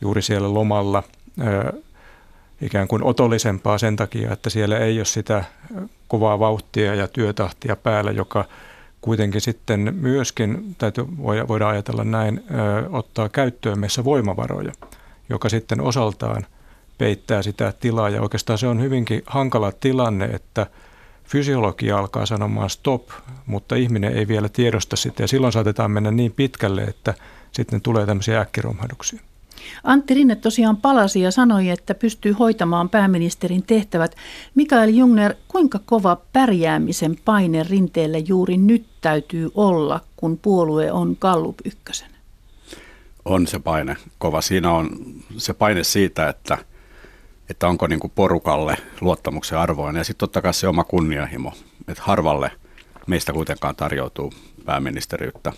juuri 0.00 0.22
siellä 0.22 0.54
lomalla 0.54 1.02
ikään 2.60 2.88
kuin 2.88 3.02
otollisempaa 3.02 3.78
sen 3.78 3.96
takia, 3.96 4.32
että 4.32 4.50
siellä 4.50 4.78
ei 4.78 4.98
ole 4.98 5.04
sitä 5.04 5.44
kovaa 6.08 6.38
vauhtia 6.38 6.94
ja 6.94 7.08
työtahtia 7.08 7.76
päällä, 7.76 8.10
joka 8.10 8.44
kuitenkin 9.00 9.40
sitten 9.40 9.94
myöskin, 10.00 10.74
täytyy, 10.78 11.04
voidaan 11.48 11.72
ajatella 11.72 12.04
näin, 12.04 12.44
ottaa 12.90 13.28
käyttöön 13.28 13.78
meissä 13.78 14.04
voimavaroja, 14.04 14.72
joka 15.28 15.48
sitten 15.48 15.80
osaltaan– 15.80 16.46
peittää 16.98 17.42
sitä 17.42 17.72
tilaa. 17.80 18.08
Ja 18.08 18.22
oikeastaan 18.22 18.58
se 18.58 18.66
on 18.66 18.80
hyvinkin 18.80 19.22
hankala 19.26 19.72
tilanne, 19.72 20.24
että 20.24 20.66
fysiologia 21.24 21.98
alkaa 21.98 22.26
sanomaan 22.26 22.70
stop, 22.70 23.08
mutta 23.46 23.74
ihminen 23.74 24.12
ei 24.12 24.28
vielä 24.28 24.48
tiedosta 24.48 24.96
sitä. 24.96 25.22
Ja 25.22 25.28
silloin 25.28 25.52
saatetaan 25.52 25.90
mennä 25.90 26.10
niin 26.10 26.32
pitkälle, 26.32 26.82
että 26.82 27.14
sitten 27.52 27.80
tulee 27.80 28.06
tämmöisiä 28.06 28.40
äkkiromahduksia. 28.40 29.20
Antti 29.84 30.14
Rinne 30.14 30.36
tosiaan 30.36 30.76
palasi 30.76 31.20
ja 31.20 31.30
sanoi, 31.30 31.68
että 31.68 31.94
pystyy 31.94 32.32
hoitamaan 32.32 32.88
pääministerin 32.88 33.62
tehtävät. 33.62 34.16
Mikael 34.54 34.88
Jungner, 34.88 35.34
kuinka 35.48 35.80
kova 35.86 36.20
pärjäämisen 36.32 37.16
paine 37.24 37.62
rinteelle 37.62 38.18
juuri 38.18 38.56
nyt 38.56 38.86
täytyy 39.00 39.50
olla, 39.54 40.00
kun 40.16 40.38
puolue 40.38 40.92
on 40.92 41.16
Kallup 41.18 41.58
ykkösen? 41.64 42.08
On 43.24 43.46
se 43.46 43.58
paine 43.58 43.96
kova. 44.18 44.40
Siinä 44.40 44.72
on 44.72 44.90
se 45.36 45.54
paine 45.54 45.84
siitä, 45.84 46.28
että– 46.28 46.58
että 47.50 47.68
onko 47.68 47.86
niin 47.86 48.00
kuin 48.00 48.12
porukalle 48.14 48.76
luottamuksen 49.00 49.58
arvoinen. 49.58 50.00
Ja 50.00 50.04
sitten 50.04 50.18
totta 50.20 50.42
kai 50.42 50.54
se 50.54 50.68
oma 50.68 50.84
kunnianhimo, 50.84 51.52
että 51.88 52.02
harvalle 52.06 52.50
meistä 53.06 53.32
kuitenkaan 53.32 53.76
tarjoutuu 53.76 54.32
pääministeriyttä 54.64 55.52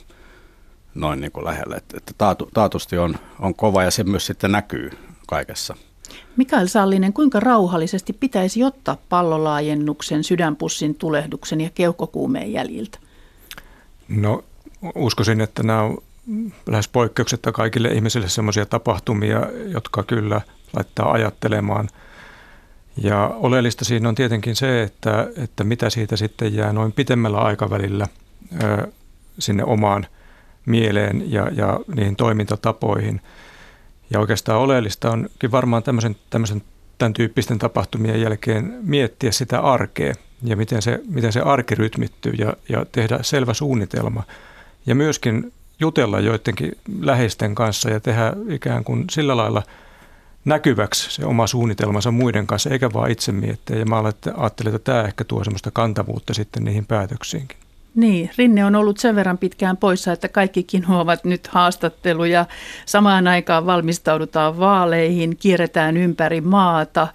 noin 0.95 1.21
niin 1.21 1.33
kuin 1.33 1.45
lähelle. 1.45 1.77
Että, 1.77 1.97
että 1.97 2.13
taatu, 2.19 2.49
taatusti 2.55 2.99
on, 2.99 3.15
on 3.39 3.55
kova 3.55 3.83
ja 3.83 3.91
se 3.91 4.05
myös 4.05 4.27
sitten 4.27 4.53
näkyy 4.53 4.91
kaikessa. 5.27 5.77
Mikael 6.37 6.67
Sallinen, 6.67 7.13
kuinka 7.13 7.41
rauhallisesti 7.41 8.13
pitäisi 8.13 8.65
ottaa 8.65 8.97
pallolaajennuksen, 9.09 10.25
sydänpussin 10.25 10.95
tulehduksen 10.95 11.61
ja 11.61 11.71
keuhkokuumeen 11.71 12.53
jäljiltä? 12.53 12.99
No 14.09 14.45
uskoisin, 14.95 15.41
että 15.41 15.63
nämä 15.63 15.83
on 15.83 15.99
lähes 16.67 16.89
poikkeuksetta 16.89 17.53
kaikille 17.53 17.89
ihmisille 17.89 18.29
sellaisia 18.29 18.67
tapahtumia, 18.67 19.41
jotka 19.73 20.03
kyllä 20.03 20.41
laittaa 20.77 21.13
ajattelemaan. 21.13 21.89
Ja 22.97 23.29
oleellista 23.35 23.85
siinä 23.85 24.09
on 24.09 24.15
tietenkin 24.15 24.57
se, 24.57 24.83
että, 24.83 25.29
että 25.37 25.65
mitä 25.65 25.91
siitä 25.91 26.17
sitten 26.17 26.55
jää 26.55 26.73
noin 26.73 26.93
pitemmällä 26.93 27.39
aikavälillä 27.39 28.07
ö, 28.63 28.87
sinne 29.39 29.65
omaan 29.65 30.07
mieleen 30.67 31.33
ja, 31.33 31.49
ja 31.53 31.81
niihin 31.95 32.17
toimintatapoihin. 32.17 33.21
Ja 34.11 34.21
oikeastaan 34.21 34.59
oleellista 34.59 35.11
onkin 35.11 35.51
varmaan 35.51 35.83
tämmöisen, 35.83 36.17
tämmöisen 36.31 36.63
tämän 36.99 37.13
tyyppisten 37.13 37.59
tapahtumien 37.59 38.21
jälkeen 38.21 38.79
miettiä 38.83 39.33
sitä 39.33 39.61
arkea 39.61 40.15
ja 40.43 40.57
miten 40.57 40.83
se, 40.83 41.01
miten 41.09 41.33
se 41.33 41.41
arki 41.41 41.75
rytmittyy 41.75 42.33
ja, 42.39 42.55
ja 42.69 42.87
tehdä 42.93 43.19
selvä 43.23 43.55
suunnitelma. 43.55 44.23
Ja 44.87 44.95
myöskin 44.95 45.53
jutella 45.81 46.21
joidenkin 46.21 46.73
läheisten 47.01 47.55
kanssa 47.55 47.91
ja 47.91 48.01
tehdä 48.01 48.33
ikään 48.49 48.85
kuin 48.85 49.05
sillä 49.11 49.37
lailla– 49.37 49.63
näkyväksi 50.45 51.11
se 51.11 51.27
oma 51.27 51.47
suunnitelmansa 51.47 52.11
muiden 52.11 52.47
kanssa, 52.47 52.71
eikä 52.71 52.93
vaan 52.93 53.11
itse 53.11 53.33
miettiä. 53.33 53.77
Ja 53.77 53.85
mä 53.85 54.03
ajattelin, 54.37 54.75
että 54.75 54.93
tämä 54.93 55.05
ehkä 55.05 55.25
tuo 55.25 55.45
semmoista 55.45 55.71
kantavuutta 55.71 56.35
sitten 56.35 56.65
niihin 56.65 56.87
päätöksiinkin. 56.87 57.59
Niin, 57.95 58.31
Rinne 58.39 58.65
on 58.65 58.77
ollut 58.77 58.99
sen 58.99 59.17
verran 59.17 59.39
pitkään 59.39 59.77
poissa, 59.77 60.13
että 60.13 60.29
kaikkikin 60.29 60.91
ovat 60.91 61.25
nyt 61.25 61.47
haastatteluja. 61.47 62.47
Samaan 62.87 63.29
aikaan 63.29 63.67
valmistaudutaan 63.67 64.59
vaaleihin, 64.59 65.37
kierretään 65.37 65.97
ympäri 65.97 66.41
maata, 66.41 67.09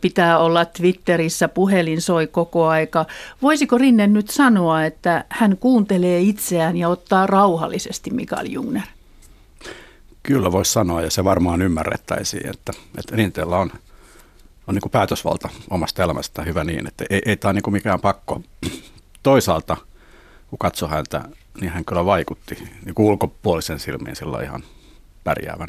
pitää 0.00 0.38
olla 0.38 0.64
Twitterissä, 0.64 1.48
puhelin 1.48 2.00
soi 2.00 2.26
koko 2.26 2.66
aika. 2.66 3.06
Voisiko 3.42 3.78
Rinne 3.78 4.06
nyt 4.06 4.30
sanoa, 4.30 4.84
että 4.84 5.24
hän 5.28 5.56
kuuntelee 5.56 6.20
itseään 6.20 6.76
ja 6.76 6.88
ottaa 6.88 7.26
rauhallisesti 7.26 8.10
Mikael 8.10 8.46
Jungner? 8.50 8.82
Kyllä 10.30 10.52
voisi 10.52 10.72
sanoa, 10.72 11.02
ja 11.02 11.10
se 11.10 11.24
varmaan 11.24 11.62
ymmärrettäisiin, 11.62 12.50
että, 12.50 12.72
että 12.98 13.16
Rinteellä 13.16 13.56
on, 13.56 13.72
on 14.66 14.74
niin 14.74 14.82
kuin 14.82 14.92
päätösvalta 14.92 15.48
omasta 15.70 16.02
elämästä 16.02 16.42
hyvä 16.42 16.64
niin, 16.64 16.86
että 16.86 17.04
ei, 17.10 17.22
ei 17.26 17.36
tämä 17.36 17.50
ole 17.50 17.60
niin 17.64 17.72
mikään 17.72 18.00
pakko. 18.00 18.42
Toisaalta, 19.22 19.76
kun 20.50 20.58
katsoo 20.58 20.88
häntä 20.88 21.22
niin 21.60 21.72
hän 21.72 21.84
kyllä 21.84 22.04
vaikutti 22.04 22.68
niin 22.84 22.94
kuin 22.94 23.06
ulkopuolisen 23.06 23.80
silmiin 23.80 24.16
sillä 24.16 24.42
ihan 24.42 24.62
pärjäävän. 25.24 25.68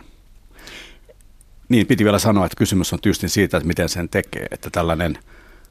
Niin, 1.69 1.87
piti 1.87 2.03
vielä 2.03 2.19
sanoa, 2.19 2.45
että 2.45 2.57
kysymys 2.57 2.93
on 2.93 3.01
tyystin 3.01 3.29
siitä, 3.29 3.57
että 3.57 3.67
miten 3.67 3.89
sen 3.89 4.09
tekee, 4.09 4.47
että 4.51 4.69
tällainen 4.69 5.17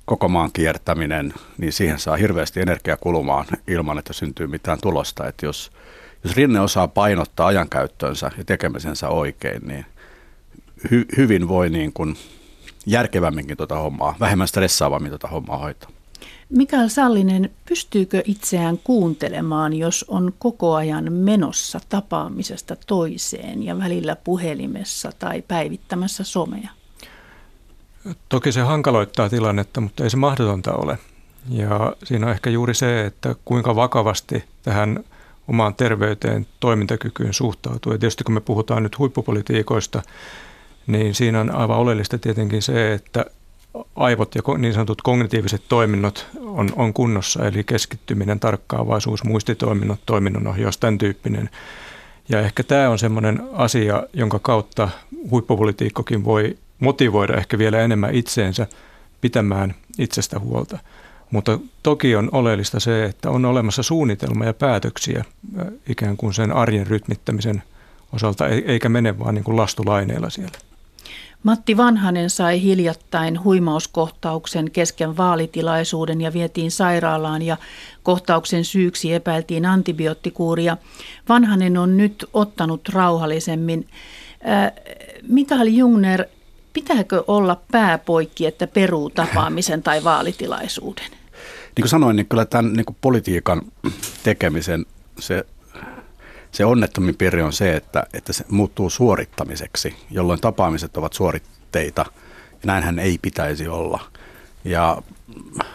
koko 0.05 0.29
maan 0.29 0.53
kiertäminen, 0.53 1.35
niin 1.59 1.73
siihen 1.73 1.99
saa 1.99 2.17
hirveästi 2.17 2.61
energiaa 2.61 2.97
kulumaan 2.97 3.47
ilman, 3.67 3.99
että 3.99 4.13
syntyy 4.13 4.47
mitään 4.47 4.79
tulosta. 4.83 5.29
Että 5.29 5.47
jos, 5.47 5.73
jos 6.25 6.37
Rinne 6.37 6.61
osaa 6.61 6.89
painottaa 6.89 7.47
ajankäyttöönsä 7.47 8.31
ja 8.39 8.45
tekemisensä 8.45 9.09
oikein, 9.09 9.63
niin 9.69 9.87
hy, 10.91 11.07
hyvin 11.17 11.49
voi 11.49 11.71
niin 11.71 11.93
kuin 11.93 12.17
järkevämminkin 12.87 13.57
tuota 13.57 13.79
hommaa, 13.79 14.17
vähemmän 14.21 14.49
stressaavammin 14.49 15.11
tuota 15.11 15.29
hommaa 15.29 15.59
hoitaa. 15.59 15.91
Mikael 16.51 16.89
Sallinen, 16.89 17.51
pystyykö 17.69 18.23
itseään 18.25 18.79
kuuntelemaan, 18.79 19.75
jos 19.75 20.05
on 20.09 20.33
koko 20.39 20.75
ajan 20.75 21.13
menossa 21.13 21.81
tapaamisesta 21.89 22.77
toiseen 22.87 23.63
ja 23.63 23.79
välillä 23.79 24.17
puhelimessa 24.17 25.13
tai 25.19 25.43
päivittämässä 25.43 26.25
somea? 26.25 26.71
Toki 28.29 28.53
se 28.53 28.61
hankaloittaa 28.61 29.29
tilannetta, 29.29 29.81
mutta 29.81 30.05
ei 30.05 30.11
se 30.11 30.17
mahdotonta 30.17 30.73
ole. 30.73 30.99
Ja 31.49 31.97
siinä 32.05 32.27
on 32.27 32.33
ehkä 32.33 32.51
juuri 32.51 32.75
se, 32.75 33.07
että 33.07 33.35
kuinka 33.45 33.77
vakavasti 33.77 34.45
tähän 34.63 35.05
omaan 35.51 35.75
terveyteen, 35.75 36.47
toimintakykyyn 36.61 37.35
suhtautuu. 37.35 37.93
Ja 37.93 37.99
tietysti 37.99 38.25
kun 38.25 38.35
me 38.35 38.41
puhutaan 38.41 38.83
nyt 38.83 38.99
huippupolitiikoista, 38.99 40.03
niin 40.87 41.15
siinä 41.15 41.41
on 41.41 41.51
aivan 41.51 41.79
oleellista 41.79 42.19
tietenkin 42.19 42.63
se, 42.63 42.93
että 42.93 43.25
aivot 43.97 44.35
ja 44.35 44.43
niin 44.59 44.75
sanotut 44.75 45.03
kognitiiviset 45.03 45.63
toiminnot 45.69 46.27
on, 46.41 46.69
on 46.77 46.93
kunnossa, 46.93 47.47
eli 47.47 47.65
keskittyminen, 47.65 48.41
tarkkaavaisuus, 48.41 49.25
muistitoiminnot, 49.25 50.01
toiminnanohjaus, 50.07 50.79
tämän 50.79 50.99
tyyppinen. 50.99 51.51
Ja 52.29 52.41
ehkä 52.41 52.63
tämä 52.63 52.91
on 52.91 52.99
semmoinen 52.99 53.43
asia, 53.53 54.03
jonka 54.13 54.39
kautta 54.39 54.89
huippupolitiikkokin 55.31 56.25
voi 56.25 56.59
motivoida 56.81 57.37
ehkä 57.37 57.59
vielä 57.59 57.81
enemmän 57.81 58.15
itseensä 58.15 58.67
pitämään 59.21 59.75
itsestä 59.99 60.39
huolta. 60.39 60.79
Mutta 61.31 61.59
toki 61.83 62.17
on 62.17 62.29
oleellista 62.33 62.81
se, 62.81 63.05
että 63.05 63.31
on 63.31 63.45
olemassa 63.45 63.83
suunnitelma 63.83 64.45
ja 64.45 64.55
päätöksiä 64.55 65.25
ikään 65.89 66.17
kuin 66.17 66.35
sen 66.35 66.53
arjen 66.53 66.87
rytmittämisen 66.87 67.63
osalta, 68.13 68.49
eikä 68.49 68.89
mene 68.89 69.19
vaan 69.19 69.35
niin 69.35 69.45
kuin 69.45 69.57
lastulaineilla 69.57 70.31
siellä. 70.31 70.59
Matti 71.43 71.77
Vanhanen 71.77 72.31
sai 72.31 72.63
hiljattain 72.63 73.45
huimauskohtauksen 73.45 74.71
kesken 74.71 75.17
vaalitilaisuuden 75.17 76.21
ja 76.21 76.33
vietiin 76.33 76.71
sairaalaan 76.71 77.43
ja 77.43 77.57
kohtauksen 78.03 78.65
syyksi 78.65 79.13
epäiltiin 79.15 79.67
antibioottikuuria. 79.67 80.77
Vanhanen 81.29 81.77
on 81.77 81.97
nyt 81.97 82.25
ottanut 82.33 82.89
rauhallisemmin. 82.89 83.89
Mikael 85.29 85.67
Jungner, 85.67 86.25
pitääkö 86.73 87.25
olla 87.27 87.61
pääpoikki, 87.73 88.47
että 88.47 88.67
peruu 88.67 89.11
tapaamisen 89.11 89.83
tai 89.83 90.05
vaalitilaisuuden? 90.05 91.20
Niin 91.81 91.85
kuin 91.85 91.91
sanoin, 91.91 92.17
niin 92.17 92.27
kyllä 92.27 92.45
tämän 92.45 92.73
niin 92.73 92.85
kuin 92.85 92.97
politiikan 93.01 93.63
tekemisen 94.23 94.87
se 95.19 95.47
se 96.53 96.65
onnettomin 96.65 97.17
piirre 97.17 97.45
on 97.45 97.53
se, 97.53 97.77
että, 97.77 98.07
että 98.13 98.33
se 98.33 98.45
muuttuu 98.49 98.91
suorittamiseksi, 98.91 99.97
jolloin 100.11 100.41
tapaamiset 100.41 100.97
ovat 100.97 101.13
suoritteita. 101.13 102.05
Ja 102.51 102.67
näinhän 102.67 102.99
ei 102.99 103.19
pitäisi 103.23 103.69
olla. 103.69 104.01
Ja 104.65 105.03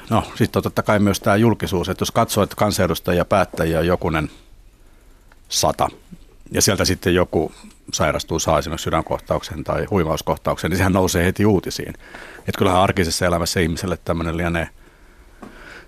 no, 0.10 0.24
sitten 0.36 0.60
on 0.60 0.64
totta 0.64 0.84
kai 0.84 1.00
myös 1.00 1.20
tämä 1.20 1.36
julkisuus, 1.36 1.90
että 1.90 2.02
jos 2.02 2.12
katsoo, 2.12 2.44
että 2.44 2.56
kansanedustajia 2.56 3.26
päättäjiä 3.26 3.80
on 3.80 3.88
jokunen 3.88 4.30
sata, 5.50 5.90
ja 6.52 6.62
sieltä 6.62 6.86
sitten 6.86 7.16
joku 7.16 7.52
sairastuu, 7.94 8.40
saa 8.40 8.60
esimerkiksi 8.60 8.84
sydänkohtauksen 8.84 9.64
tai 9.64 9.86
huimauskohtauksen, 9.86 10.72
niin 10.72 10.78
sehän 10.78 10.94
nousee 10.94 11.26
heti 11.26 11.46
uutisiin. 11.46 11.94
Että 12.38 12.58
kyllähän 12.58 12.82
arkisessa 12.82 13.26
elämässä 13.26 13.60
ihmiselle 13.60 13.98
tämmöinen 14.06 14.38
lienee– 14.38 14.70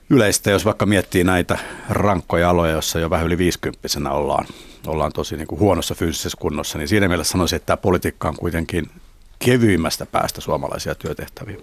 yleistä, 0.10 0.52
jos 0.52 0.65
vaikka 0.65 0.86
miettii 0.86 1.24
näitä 1.24 1.58
rankkoja 1.89 2.50
aloja, 2.50 2.72
joissa 2.72 3.00
jo 3.00 3.10
vähän 3.10 3.26
yli 3.26 3.38
50 3.38 4.12
ollaan, 4.12 4.46
ollaan 4.88 5.13
tosi 5.13 5.38
niin 5.38 5.48
kuin 5.48 5.60
huonossa 5.60 5.96
fyysisessä 5.96 6.38
kunnossa, 6.41 6.78
niin 6.78 6.88
siinä 6.88 7.08
mielessä 7.08 7.32
sanoisin, 7.32 7.56
että 7.56 7.65
tämä 7.65 7.78
politiikka 7.78 8.30
on 8.30 8.36
kuitenkin 8.36 8.86
kevyimmästä 9.46 10.06
päästä 10.06 10.41
suomalaisia 10.41 10.96
työtehtäviä. 10.96 11.58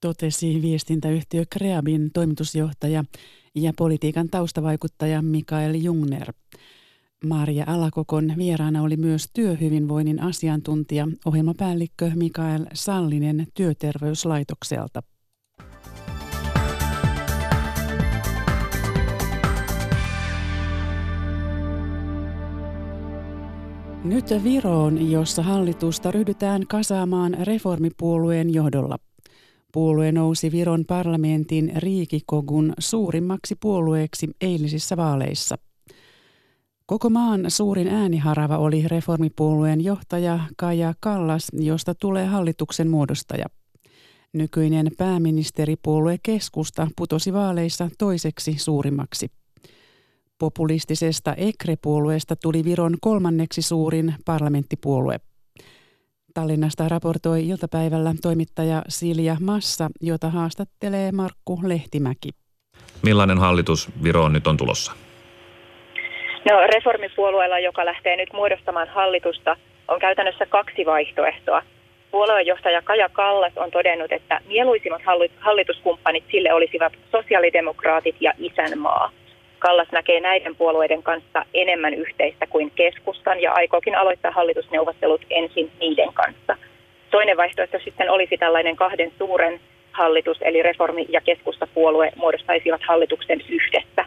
Totesi 0.00 0.62
viestintäyhtiö 0.62 1.44
Kreabin 1.50 2.10
toimitusjohtaja 2.12 3.04
ja 3.54 3.72
politiikan 3.76 4.28
taustavaikuttaja 4.28 5.22
Mikael 5.22 5.74
Jungner. 5.74 6.32
Maria 7.24 7.64
Alakokon 7.66 8.32
vieraana 8.36 8.82
oli 8.82 8.96
myös 8.96 9.30
työhyvinvoinnin 9.32 10.22
asiantuntija, 10.22 11.08
ohjelmapäällikkö 11.24 12.10
Mikael 12.14 12.66
Sallinen 12.74 13.46
työterveyslaitokselta. 13.54 15.02
Nyt 24.08 24.44
Viroon, 24.44 25.10
jossa 25.10 25.42
hallitusta 25.42 26.10
ryhdytään 26.10 26.66
kasaamaan 26.66 27.36
reformipuolueen 27.40 28.54
johdolla. 28.54 28.98
Puolue 29.72 30.12
nousi 30.12 30.52
Viron 30.52 30.84
parlamentin 30.84 31.72
Riikikogun 31.76 32.72
suurimmaksi 32.78 33.54
puolueeksi 33.60 34.30
eilisissä 34.40 34.96
vaaleissa. 34.96 35.58
Koko 36.86 37.10
maan 37.10 37.44
suurin 37.48 37.88
ääniharava 37.88 38.58
oli 38.58 38.88
reformipuolueen 38.88 39.84
johtaja 39.84 40.40
Kaja 40.56 40.94
Kallas, 41.00 41.48
josta 41.52 41.94
tulee 41.94 42.26
hallituksen 42.26 42.88
muodostaja. 42.88 43.46
Nykyinen 44.32 44.90
pääministeripuolue 44.98 46.18
keskusta 46.22 46.88
putosi 46.96 47.32
vaaleissa 47.32 47.90
toiseksi 47.98 48.54
suurimmaksi. 48.58 49.30
Populistisesta 50.38 51.34
EKRE-puolueesta 51.34 52.34
tuli 52.42 52.64
Viron 52.64 52.94
kolmanneksi 53.00 53.62
suurin 53.62 54.14
parlamenttipuolue. 54.24 55.16
Tallinnasta 56.34 56.88
raportoi 56.88 57.48
iltapäivällä 57.48 58.14
toimittaja 58.22 58.82
Silja 58.88 59.36
Massa, 59.40 59.88
jota 60.00 60.30
haastattelee 60.30 61.12
Markku 61.12 61.60
Lehtimäki. 61.62 62.30
Millainen 63.02 63.38
hallitus 63.38 63.88
Viroon 64.02 64.32
nyt 64.32 64.46
on 64.46 64.56
tulossa? 64.56 64.92
No, 66.50 66.66
reformipuolueella, 66.74 67.58
joka 67.58 67.86
lähtee 67.86 68.16
nyt 68.16 68.32
muodostamaan 68.32 68.88
hallitusta, 68.88 69.56
on 69.88 70.00
käytännössä 70.00 70.46
kaksi 70.46 70.86
vaihtoehtoa. 70.86 71.62
Puoluejohtaja 72.10 72.82
Kaja 72.82 73.08
Kallas 73.08 73.52
on 73.56 73.70
todennut, 73.70 74.12
että 74.12 74.40
mieluisimmat 74.46 75.02
hallituskumppanit 75.40 76.24
sille 76.30 76.52
olisivat 76.52 76.92
sosiaalidemokraatit 77.10 78.16
ja 78.20 78.32
isänmaa. 78.38 79.10
Kallas 79.58 79.88
näkee 79.92 80.20
näiden 80.20 80.56
puolueiden 80.56 81.02
kanssa 81.02 81.44
enemmän 81.54 81.94
yhteistä 81.94 82.46
kuin 82.46 82.70
keskustan 82.70 83.42
ja 83.42 83.52
aikookin 83.52 83.98
aloittaa 83.98 84.30
hallitusneuvottelut 84.30 85.20
ensin 85.30 85.70
niiden 85.80 86.12
kanssa. 86.12 86.56
Toinen 87.10 87.36
vaihtoehto 87.36 87.78
sitten 87.84 88.10
olisi 88.10 88.38
tällainen 88.38 88.76
kahden 88.76 89.12
suuren 89.18 89.60
hallitus, 89.92 90.38
eli 90.40 90.62
reformi- 90.62 91.06
ja 91.08 91.20
keskustapuolue 91.20 92.12
muodostaisivat 92.16 92.80
hallituksen 92.88 93.40
yhdessä. 93.48 94.04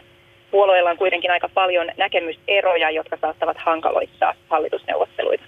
Puolueilla 0.50 0.90
on 0.90 0.96
kuitenkin 0.96 1.30
aika 1.30 1.48
paljon 1.54 1.86
näkemyseroja, 1.96 2.90
jotka 2.90 3.16
saattavat 3.20 3.58
hankaloittaa 3.58 4.34
hallitusneuvotteluita. 4.48 5.44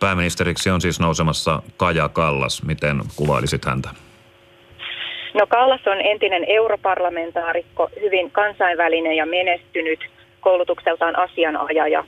Pääministeriksi 0.00 0.70
on 0.70 0.80
siis 0.80 1.00
nousemassa 1.00 1.62
Kaja 1.76 2.08
Kallas. 2.08 2.62
Miten 2.62 3.00
kuvailisit 3.16 3.64
häntä? 3.64 4.05
No 5.36 5.46
Kallas 5.46 5.86
on 5.86 6.00
entinen 6.00 6.44
europarlamentaarikko, 6.48 7.88
hyvin 8.00 8.30
kansainvälinen 8.30 9.16
ja 9.16 9.26
menestynyt, 9.26 10.00
koulutukseltaan 10.40 11.18
asianajaja. 11.18 12.04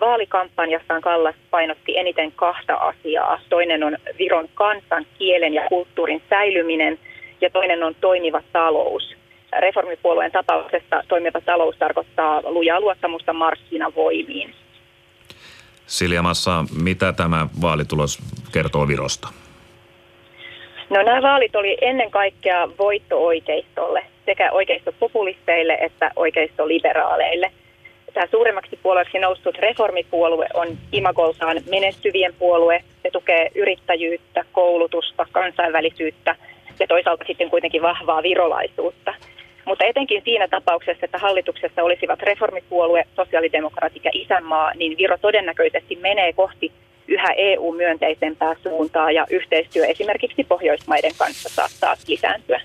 Vaalikampanjassaan 0.00 1.02
Kallas 1.02 1.34
painotti 1.50 1.98
eniten 1.98 2.32
kahta 2.32 2.74
asiaa. 2.74 3.40
Toinen 3.48 3.84
on 3.84 3.96
Viron 4.18 4.48
kansan, 4.54 5.06
kielen 5.18 5.54
ja 5.54 5.62
kulttuurin 5.68 6.22
säilyminen 6.30 6.98
ja 7.40 7.50
toinen 7.50 7.82
on 7.82 7.94
toimiva 8.00 8.42
talous. 8.52 9.16
Reformipuolueen 9.60 10.32
tapauksessa 10.32 11.02
toimiva 11.08 11.40
talous 11.40 11.76
tarkoittaa 11.78 12.42
lujaa 12.44 12.80
luottamusta 12.80 13.32
markkinavoimiin. 13.32 14.54
Siljamassa, 15.86 16.64
mitä 16.82 17.12
tämä 17.12 17.46
vaalitulos 17.62 18.18
kertoo 18.52 18.88
Virosta? 18.88 19.28
No 20.90 21.02
nämä 21.02 21.22
vaalit 21.22 21.56
oli 21.56 21.78
ennen 21.80 22.10
kaikkea 22.10 22.68
voitto 22.78 23.24
oikeistolle, 23.24 24.02
sekä 24.26 24.52
oikeistopopulisteille 24.52 25.78
että 25.80 26.10
oikeistoliberaaleille. 26.16 27.50
Tämä 28.14 28.26
suuremmaksi 28.30 28.78
puolueeksi 28.82 29.18
noussut 29.18 29.58
reformipuolue 29.58 30.46
on 30.54 30.68
imagoltaan 30.92 31.60
menestyvien 31.70 32.34
puolue. 32.38 32.84
Se 33.02 33.10
tukee 33.10 33.50
yrittäjyyttä, 33.54 34.44
koulutusta, 34.52 35.26
kansainvälisyyttä 35.32 36.36
ja 36.80 36.86
toisaalta 36.86 37.24
sitten 37.26 37.50
kuitenkin 37.50 37.82
vahvaa 37.82 38.22
virolaisuutta. 38.22 39.14
Mutta 39.64 39.84
etenkin 39.84 40.22
siinä 40.24 40.48
tapauksessa, 40.48 41.04
että 41.04 41.18
hallituksessa 41.18 41.82
olisivat 41.82 42.22
reformipuolue, 42.22 43.04
sosiaalidemokraatit 43.16 44.04
ja 44.04 44.10
isänmaa, 44.14 44.74
niin 44.74 44.98
Viro 44.98 45.18
todennäköisesti 45.18 45.96
menee 45.96 46.32
kohti 46.32 46.72
yhä 47.08 47.32
EU-myönteisempää 47.36 48.56
suuntaa 48.62 49.10
ja 49.10 49.26
yhteistyö 49.30 49.86
esimerkiksi 49.86 50.44
Pohjoismaiden 50.44 51.12
kanssa 51.18 51.48
saattaa 51.48 51.94
lisääntyä. 52.08 52.60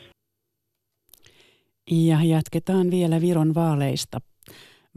Ja 1.92 2.18
jatketaan 2.24 2.92
vielä 2.92 3.22
Viron 3.22 3.56
vaaleista. 3.56 4.20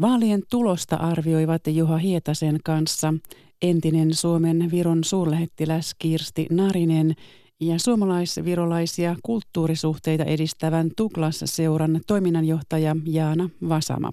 Vaalien 0.01 0.43
tulosta 0.51 0.97
arvioivat 0.97 1.63
Juha 1.67 1.97
Hietasen 1.97 2.59
kanssa 2.65 3.15
entinen 3.63 4.15
Suomen 4.15 4.71
Viron 4.73 5.05
suurlähettiläs 5.05 5.95
Kirsti 5.99 6.47
Narinen 6.51 7.15
ja 7.61 7.79
suomalais-virolaisia 7.79 9.17
kulttuurisuhteita 9.23 10.25
edistävän 10.25 10.91
Tuklas-seuran 10.97 12.01
toiminnanjohtaja 12.07 12.97
Jaana 13.07 13.51
Vasama. 13.69 14.11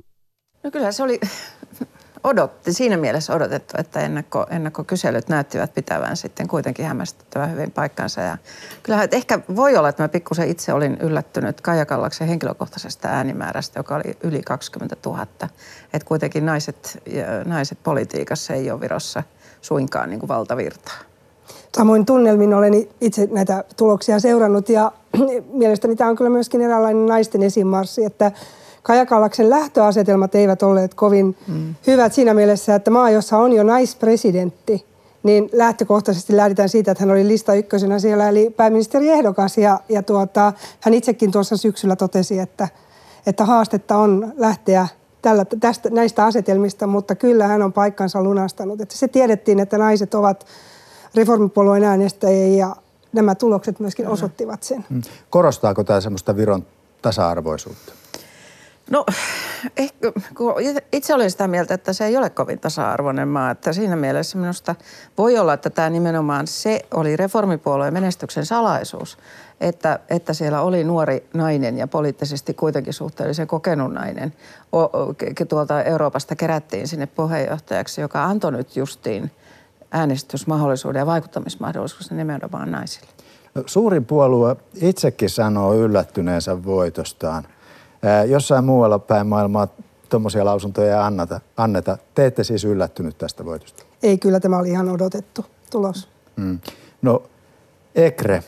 No 0.63 0.71
kyllä 0.71 0.91
se 0.91 1.03
oli 1.03 1.19
odotti, 2.23 2.73
siinä 2.73 2.97
mielessä 2.97 3.33
odotettu, 3.33 3.73
että 3.77 3.99
ennakko, 3.99 4.45
ennakkokyselyt 4.49 5.29
näyttivät 5.29 5.73
pitävän 5.73 6.17
sitten 6.17 6.47
kuitenkin 6.47 6.85
hämmästyttävän 6.85 7.51
hyvin 7.51 7.71
paikkansa. 7.71 8.21
Ja 8.21 8.37
kyllähän 8.83 9.03
että 9.03 9.17
ehkä 9.17 9.39
voi 9.55 9.77
olla, 9.77 9.89
että 9.89 10.03
mä 10.03 10.09
pikkusen 10.09 10.49
itse 10.49 10.73
olin 10.73 10.97
yllättynyt 11.01 11.61
Kaija 11.61 11.85
Kallaksen 11.85 12.27
henkilökohtaisesta 12.27 13.07
äänimäärästä, 13.07 13.79
joka 13.79 13.95
oli 13.95 14.17
yli 14.23 14.41
20 14.41 14.95
000. 15.05 15.27
Että 15.93 16.05
kuitenkin 16.05 16.45
naiset, 16.45 17.03
naiset 17.45 17.77
politiikassa 17.83 18.53
ei 18.53 18.71
ole 18.71 18.81
Virossa 18.81 19.23
suinkaan 19.61 20.09
niin 20.09 20.19
kuin 20.19 20.27
valtavirtaa. 20.27 20.97
Samoin 21.77 22.05
tunnelmin 22.05 22.53
olen 22.53 22.73
itse 23.01 23.27
näitä 23.31 23.63
tuloksia 23.77 24.19
seurannut 24.19 24.69
ja 24.69 24.91
mielestäni 25.53 25.95
tämä 25.95 26.09
on 26.09 26.15
kyllä 26.15 26.29
myöskin 26.29 26.61
eräänlainen 26.61 27.05
naisten 27.05 27.43
esimarssi, 27.43 28.05
että 28.05 28.31
Kajakallaksen 28.83 29.49
lähtöasetelmat 29.49 30.35
eivät 30.35 30.63
olleet 30.63 30.93
kovin 30.93 31.37
mm. 31.47 31.75
hyvät 31.87 32.13
siinä 32.13 32.33
mielessä, 32.33 32.75
että 32.75 32.91
maa, 32.91 33.09
jossa 33.09 33.37
on 33.37 33.53
jo 33.53 33.63
naispresidentti, 33.63 34.85
niin 35.23 35.49
lähtökohtaisesti 35.53 36.37
lähdetään 36.37 36.69
siitä, 36.69 36.91
että 36.91 37.03
hän 37.03 37.11
oli 37.11 37.27
lista 37.27 37.53
ykkösenä 37.53 37.99
siellä, 37.99 38.29
eli 38.29 38.49
pääministeri 38.49 39.09
ehdokas. 39.09 39.57
Ja, 39.57 39.79
ja 39.89 40.03
tuota, 40.03 40.53
hän 40.81 40.93
itsekin 40.93 41.31
tuossa 41.31 41.57
syksyllä 41.57 41.95
totesi, 41.95 42.39
että, 42.39 42.67
että 43.25 43.45
haastetta 43.45 43.97
on 43.97 44.33
lähteä 44.37 44.87
tällä, 45.21 45.45
tästä, 45.59 45.89
näistä 45.89 46.25
asetelmista, 46.25 46.87
mutta 46.87 47.15
kyllä 47.15 47.47
hän 47.47 47.61
on 47.61 47.73
paikkansa 47.73 48.23
lunastanut. 48.23 48.81
Että 48.81 48.97
se 48.97 49.07
tiedettiin, 49.07 49.59
että 49.59 49.77
naiset 49.77 50.13
ovat 50.13 50.45
reformipuolueen 51.15 51.83
äänestäjiä 51.83 52.57
ja 52.57 52.75
nämä 53.13 53.35
tulokset 53.35 53.79
myöskin 53.79 54.07
osoittivat 54.07 54.63
sen. 54.63 54.85
Mm. 54.89 55.01
Korostaako 55.29 55.83
tämä 55.83 56.01
semmoista 56.01 56.35
Viron 56.35 56.65
tasa-arvoisuutta? 57.01 58.00
No 58.91 59.05
ehkä, 59.77 60.11
itse 60.91 61.13
olen 61.13 61.31
sitä 61.31 61.47
mieltä, 61.47 61.73
että 61.73 61.93
se 61.93 62.05
ei 62.05 62.17
ole 62.17 62.29
kovin 62.29 62.59
tasa-arvoinen 62.59 63.27
maa. 63.27 63.51
Että 63.51 63.73
siinä 63.73 63.95
mielessä 63.95 64.37
minusta 64.37 64.75
voi 65.17 65.37
olla, 65.37 65.53
että 65.53 65.69
tämä 65.69 65.89
nimenomaan 65.89 66.47
se 66.47 66.81
oli 66.93 67.15
reformipuolueen 67.15 67.93
menestyksen 67.93 68.45
salaisuus, 68.45 69.17
että, 69.61 69.99
että 70.09 70.33
siellä 70.33 70.61
oli 70.61 70.83
nuori 70.83 71.23
nainen 71.33 71.77
ja 71.77 71.87
poliittisesti 71.87 72.53
kuitenkin 72.53 72.93
suhteellisen 72.93 73.47
kokenut 73.47 73.93
nainen. 73.93 74.33
Tuolta 75.49 75.83
Euroopasta 75.83 76.35
kerättiin 76.35 76.87
sinne 76.87 77.05
puheenjohtajaksi, 77.05 78.01
joka 78.01 78.23
antoi 78.23 78.51
nyt 78.51 78.75
justiin 78.75 79.31
äänestysmahdollisuuden 79.91 80.99
ja 80.99 81.05
vaikuttamismahdollisuuden 81.05 82.17
nimenomaan 82.17 82.71
naisille. 82.71 83.07
Suurin 83.65 84.05
puolue 84.05 84.55
itsekin 84.75 85.29
sanoo 85.29 85.75
yllättyneensä 85.75 86.63
voitostaan– 86.63 87.47
Jossain 88.27 88.65
muualla 88.65 88.99
päin 88.99 89.27
maailmaa 89.27 89.67
tuommoisia 90.09 90.45
lausuntoja 90.45 90.87
ei 90.97 91.03
anneta, 91.03 91.41
anneta. 91.57 91.97
Te 92.15 92.25
ette 92.25 92.43
siis 92.43 92.65
yllättynyt 92.65 93.17
tästä 93.17 93.45
voitosta? 93.45 93.83
Ei, 94.03 94.17
kyllä 94.17 94.39
tämä 94.39 94.57
oli 94.57 94.69
ihan 94.69 94.89
odotettu 94.89 95.45
tulos. 95.71 96.09
Mm. 96.35 96.59
No, 97.01 97.23
EKRE, 97.95 98.43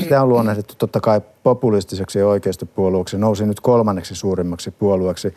sitä 0.00 0.22
on 0.22 0.28
luonnehdittu 0.28 0.74
totta 0.78 1.00
kai 1.00 1.20
populistiseksi 1.42 2.18
ja 2.18 2.26
oikeistopuolueeksi, 2.26 3.18
nousi 3.18 3.46
nyt 3.46 3.60
kolmanneksi 3.60 4.14
suurimmaksi 4.14 4.70
puolueeksi. 4.70 5.34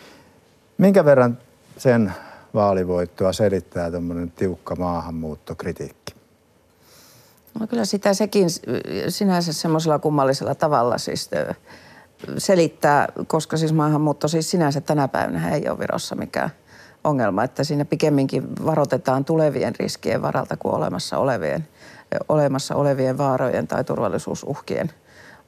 Minkä 0.77 1.05
verran 1.05 1.38
sen 1.77 2.13
vaalivoittoa 2.53 3.34
selittää 3.34 3.91
tämmöinen 3.91 4.31
tiukka 4.31 4.75
maahanmuuttokritiikki? 4.75 6.15
No 7.60 7.67
kyllä 7.67 7.86
sitä 7.86 8.13
sekin 8.13 8.47
sinänsä 9.08 9.53
semmoisella 9.53 9.99
kummallisella 9.99 10.55
tavalla 10.55 10.97
siis 10.97 11.29
selittää, 12.38 13.07
koska 13.27 13.57
siis 13.57 13.73
maahanmuutto 13.73 14.27
siis 14.27 14.51
sinänsä 14.51 14.81
tänä 14.81 15.07
päivänä 15.07 15.49
ei 15.49 15.69
ole 15.69 15.79
Virossa 15.79 16.15
mikään 16.15 16.49
ongelma, 17.03 17.43
että 17.43 17.63
siinä 17.63 17.85
pikemminkin 17.85 18.65
varoitetaan 18.65 19.25
tulevien 19.25 19.75
riskien 19.79 20.21
varalta 20.21 20.57
kuin 20.57 20.75
olemassa 20.75 21.17
olevien, 21.17 21.67
olemassa 22.29 22.75
olevien 22.75 23.17
vaarojen 23.17 23.67
tai 23.67 23.83
turvallisuusuhkien 23.83 24.91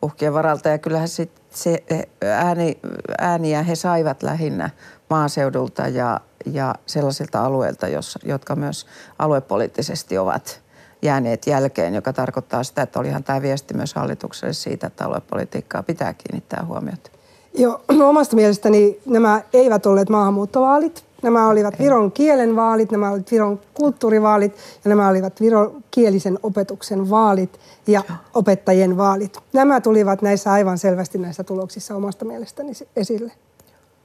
uhkien 0.01 0.33
varalta. 0.33 0.69
Ja 0.69 0.77
kyllähän 0.77 1.07
sit 1.07 1.31
se 1.49 1.83
ääni, 2.21 2.79
ääniä 3.19 3.63
he 3.63 3.75
saivat 3.75 4.23
lähinnä 4.23 4.69
maaseudulta 5.09 5.87
ja, 5.87 6.19
ja 6.45 6.75
sellaisilta 6.85 7.45
alueilta, 7.45 7.87
jos, 7.87 8.19
jotka 8.23 8.55
myös 8.55 8.85
aluepoliittisesti 9.19 10.17
ovat– 10.17 10.61
jääneet 11.01 11.47
jälkeen, 11.47 11.93
joka 11.93 12.13
tarkoittaa 12.13 12.63
sitä, 12.63 12.81
että 12.81 12.99
olihan 12.99 13.23
tämä 13.23 13.41
viesti 13.41 13.73
myös 13.73 13.93
hallitukselle 13.93 14.53
siitä, 14.53 14.87
että 14.87 15.05
aluepolitiikkaa 15.05 15.83
pitää 15.83 16.13
kiinnittää 16.13 16.65
huomiota. 16.65 17.11
Joo, 17.57 17.81
no 17.91 18.09
omasta 18.09 18.35
mielestäni 18.35 18.99
nämä 19.05 19.41
eivät 19.53 19.85
olleet 19.85 20.09
maahanmuuttovaalit. 20.09 21.03
Nämä 21.23 21.49
olivat 21.49 21.79
viron 21.79 22.11
kielen 22.11 22.55
vaalit, 22.55 22.91
nämä 22.91 23.09
olivat 23.09 23.31
viron 23.31 23.59
kulttuurivaalit 23.73 24.55
ja 24.85 24.89
nämä 24.89 25.09
olivat 25.09 25.41
viron 25.41 25.83
kielisen 25.91 26.39
opetuksen 26.43 27.09
vaalit 27.09 27.59
ja 27.87 28.01
opettajien 28.33 28.97
vaalit. 28.97 29.37
Nämä 29.53 29.81
tulivat 29.81 30.21
näissä 30.21 30.51
aivan 30.51 30.77
selvästi 30.77 31.17
näissä 31.17 31.43
tuloksissa 31.43 31.95
omasta 31.95 32.25
mielestäni 32.25 32.71
esille. 32.95 33.31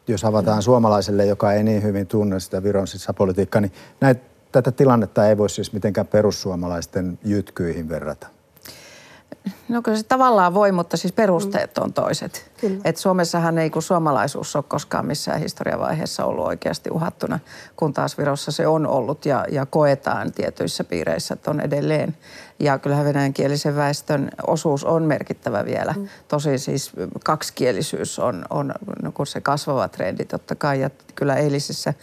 Jos 0.09 0.25
avataan 0.25 0.63
suomalaiselle, 0.63 1.27
joka 1.27 1.53
ei 1.53 1.63
niin 1.63 1.83
hyvin 1.83 2.07
tunne 2.07 2.41
sitä 2.41 2.63
Viron 2.63 2.87
sisäpolitiikkaa, 2.87 3.61
niin 3.61 3.73
näitä 4.01 4.32
tätä 4.53 4.73
tilannetta 4.73 5.29
ei 5.29 5.39
voi 5.39 5.51
siis 5.51 5.73
mitenkään 5.73 6.07
perussuomalaisten 6.07 7.19
jytkyihin 7.25 7.89
verrata. 7.89 8.27
No 9.69 9.83
kyllä 9.83 9.99
se 9.99 10.05
tavallaan 10.05 10.55
voi, 10.55 10.73
mutta 10.73 10.97
siis 10.97 11.13
perusteet 11.13 11.79
on 11.79 11.93
toiset. 11.93 12.51
Et 12.85 12.97
Suomessahan 12.97 13.59
ei 13.59 13.71
kun 13.71 13.83
suomalaisuus 13.83 14.57
ole 14.57 14.65
koskaan 14.69 15.07
missään 15.07 15.41
historiavaiheessa 15.41 16.25
ollut 16.25 16.47
oikeasti 16.47 16.91
uhattuna, 16.91 17.39
kun 17.77 17.93
taas 17.93 18.19
Virossa 18.19 18.53
se 18.53 18.67
on 18.67 18.87
ollut 18.87 19.27
ja, 19.27 19.45
ja 19.51 19.67
koetaan 19.67 20.33
tietyissä 20.33 20.85
piireissä, 20.85 21.35
että 21.35 21.51
on 21.51 21.61
edelleen. 21.61 22.17
Ja 22.59 22.79
kyllähän 22.79 23.07
venäjänkielisen 23.07 23.77
väestön 23.77 24.31
osuus 24.47 24.85
on 24.85 25.03
merkittävä 25.03 25.65
vielä. 25.65 25.95
Mm. 25.97 26.09
Tosi 26.29 26.59
siis 26.59 26.93
kaksikielisyys 27.25 28.19
on, 28.19 28.45
on 28.51 28.75
no 29.03 29.13
kun 29.13 29.27
se 29.27 29.41
kasvava 29.41 29.89
trendi 29.89 30.25
totta 30.25 30.55
kai. 30.55 30.81
Ja 30.81 30.91
kyllä 31.15 31.37
eilisissä 31.37 31.95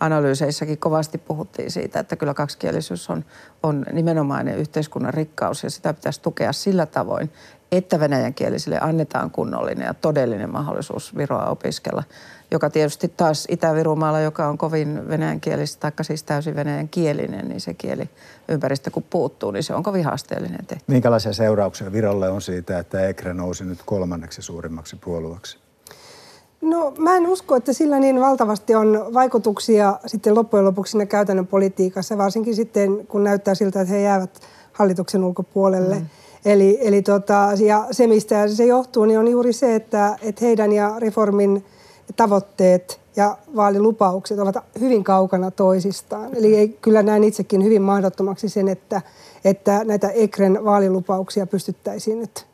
analyyseissäkin 0.00 0.78
kovasti 0.78 1.18
puhuttiin 1.18 1.70
siitä, 1.70 2.00
että 2.00 2.16
kyllä 2.16 2.34
kaksikielisyys 2.34 3.10
on, 3.10 3.24
on 3.62 3.86
nimenomainen 3.92 4.58
yhteiskunnan 4.58 5.14
rikkaus 5.14 5.64
ja 5.64 5.70
sitä 5.70 5.94
pitäisi 5.94 6.22
tukea 6.22 6.52
sillä 6.52 6.86
tavoin, 6.86 7.30
että 7.72 8.00
venäjänkielisille 8.00 8.78
annetaan 8.80 9.30
kunnollinen 9.30 9.86
ja 9.86 9.94
todellinen 9.94 10.50
mahdollisuus 10.50 11.16
Viroa 11.16 11.46
opiskella, 11.46 12.02
joka 12.50 12.70
tietysti 12.70 13.08
taas 13.16 13.46
Itä-Virumaalla, 13.48 14.20
joka 14.20 14.48
on 14.48 14.58
kovin 14.58 15.08
venäjänkielistä, 15.08 15.90
tai 15.90 16.04
siis 16.04 16.22
täysin 16.22 16.56
venäjänkielinen, 16.56 17.48
niin 17.48 17.60
se 17.60 17.74
kieli 17.74 18.10
ympäristö 18.48 18.90
kun 18.90 19.02
puuttuu, 19.10 19.50
niin 19.50 19.62
se 19.62 19.74
on 19.74 19.82
kovin 19.82 20.04
haasteellinen 20.04 20.66
tehtävä. 20.66 20.92
Minkälaisia 20.92 21.32
seurauksia 21.32 21.92
Virolle 21.92 22.28
on 22.28 22.42
siitä, 22.42 22.78
että 22.78 23.08
EKRE 23.08 23.34
nousi 23.34 23.64
nyt 23.64 23.78
kolmanneksi 23.84 24.42
suurimmaksi 24.42 24.96
puolueeksi? 24.96 25.67
No 26.60 26.92
mä 26.98 27.16
en 27.16 27.26
usko, 27.26 27.56
että 27.56 27.72
sillä 27.72 27.98
niin 27.98 28.20
valtavasti 28.20 28.74
on 28.74 29.06
vaikutuksia 29.14 29.98
sitten 30.06 30.34
loppujen 30.34 30.64
lopuksi 30.64 30.90
siinä 30.90 31.06
käytännön 31.06 31.46
politiikassa, 31.46 32.18
varsinkin 32.18 32.54
sitten 32.54 33.06
kun 33.06 33.24
näyttää 33.24 33.54
siltä, 33.54 33.80
että 33.80 33.94
he 33.94 34.00
jäävät 34.00 34.40
hallituksen 34.72 35.24
ulkopuolelle. 35.24 35.94
Mm. 35.94 36.06
Eli, 36.44 36.78
eli 36.80 37.02
tota, 37.02 37.48
ja 37.64 37.86
se, 37.90 38.06
mistä 38.06 38.48
se 38.48 38.64
johtuu, 38.66 39.04
niin 39.04 39.18
on 39.18 39.28
juuri 39.28 39.52
se, 39.52 39.74
että, 39.74 40.18
että 40.22 40.44
heidän 40.44 40.72
ja 40.72 40.94
reformin 40.98 41.64
tavoitteet 42.16 43.00
ja 43.16 43.38
vaalilupaukset 43.56 44.38
ovat 44.38 44.56
hyvin 44.80 45.04
kaukana 45.04 45.50
toisistaan. 45.50 46.34
Eli 46.34 46.56
ei, 46.56 46.68
kyllä 46.68 47.02
näen 47.02 47.24
itsekin 47.24 47.64
hyvin 47.64 47.82
mahdottomaksi 47.82 48.48
sen, 48.48 48.68
että, 48.68 49.02
että 49.44 49.84
näitä 49.84 50.08
EKREN 50.08 50.64
vaalilupauksia 50.64 51.46
pystyttäisiin 51.46 52.18
nyt 52.18 52.46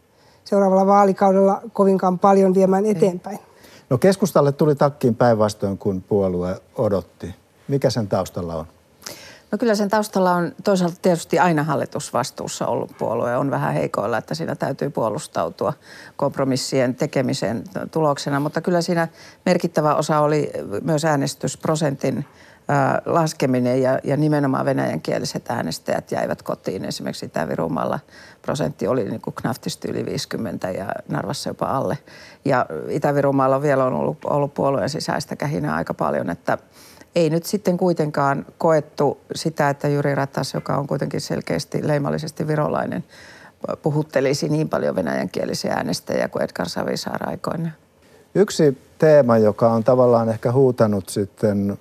seuraavalla 0.45 0.87
vaalikaudella 0.87 1.61
kovinkaan 1.73 2.19
paljon 2.19 2.55
viemään 2.55 2.87
eteenpäin. 2.87 3.39
Ei. 3.39 3.54
No 3.95 3.99
keskustalle 3.99 4.53
tuli 4.53 4.75
takkiin 4.75 5.15
päinvastoin, 5.15 5.79
kun 5.79 6.03
puolue 6.03 6.61
odotti. 6.77 7.35
Mikä 7.69 7.91
sen 7.91 8.09
taustalla 8.09 8.55
on? 8.55 8.67
No 9.53 9.59
kyllä 9.59 9.75
sen 9.75 9.89
taustalla 9.89 10.33
on 10.33 10.53
toisaalta 10.65 10.97
tietysti 11.03 11.39
aina 11.39 11.63
hallitusvastuussa 11.63 12.67
ollut 12.67 12.99
puolue. 12.99 13.37
On 13.37 13.51
vähän 13.51 13.75
heikoilla, 13.75 14.19
että 14.19 14.35
siinä 14.35 14.55
täytyy 14.55 14.91
puolustautua 14.91 15.73
kompromissien 16.17 16.95
tekemisen 16.95 17.65
tuloksena. 17.91 18.41
Mutta 18.41 18.61
kyllä 18.61 18.81
siinä 18.81 19.09
merkittävä 19.47 19.95
osa 19.95 20.21
oli 20.21 20.51
myös 20.83 21.05
äänestysprosentin 21.05 22.25
laskeminen 23.07 23.83
ja, 23.83 23.99
ja 24.05 24.17
nimenomaan 24.17 24.65
venäjänkieliset 24.65 25.51
äänestäjät 25.51 26.13
jäivät 26.13 26.43
kotiin. 26.43 26.85
Esimerkiksi 26.85 27.27
Itä-Virumalla 27.27 28.01
prosentti 28.43 28.87
oli 28.87 29.05
niin 29.05 29.21
kuin 29.21 29.35
knaftisti 29.35 29.91
yli 29.91 30.07
50 30.07 30.71
ja 30.71 30.87
Narvassa 31.09 31.51
jopa 31.51 31.67
alle. 31.67 31.99
Ja 32.45 32.67
Itä-Virumalla 32.89 33.63
vielä 33.63 33.85
on 33.85 33.95
ollut, 33.95 34.19
ollut 34.25 34.55
puolueen 34.55 34.91
sisäistä 34.91 35.37
kähinää 35.37 35.75
aika 35.75 35.95
paljon, 35.95 36.31
että– 36.31 36.59
ei 37.15 37.31
nyt 37.31 37.45
sitten 37.45 37.77
kuitenkaan 37.77 38.47
koettu 38.59 39.21
sitä, 39.35 39.71
että 39.71 39.89
Juri 39.89 40.15
Ratas, 40.15 40.55
joka 40.55 40.77
on 40.77 40.87
kuitenkin 40.87 41.21
selkeästi 41.21 41.89
leimallisesti 41.89 42.47
virolainen, 42.47 43.05
puhuttelisi 43.83 44.49
niin 44.49 44.69
paljon 44.69 44.97
venäjänkielisiä 44.97 45.73
äänestäjiä 45.73 46.29
kuin 46.29 46.43
Edgar 46.43 46.69
Savisaar 46.69 47.29
aikoina. 47.29 47.71
Yksi 48.35 48.79
teema, 48.99 49.39
joka 49.39 49.73
on 49.73 49.85
tavallaan 49.85 50.29
ehkä 50.29 50.53
huutanut 50.53 51.09
sitten 51.09 51.79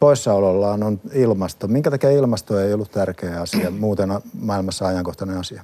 poissaolollaan 0.00 0.82
on 0.82 1.00
ilmasto. 1.12 1.68
Minkä 1.68 1.90
takia 1.90 2.10
ilmasto 2.10 2.60
ei 2.60 2.72
ollut 2.72 2.90
tärkeä 2.90 3.40
asia, 3.40 3.70
muuten 3.70 4.08
maailmassa 4.40 4.86
ajankohtainen 4.86 5.38
asia? 5.38 5.62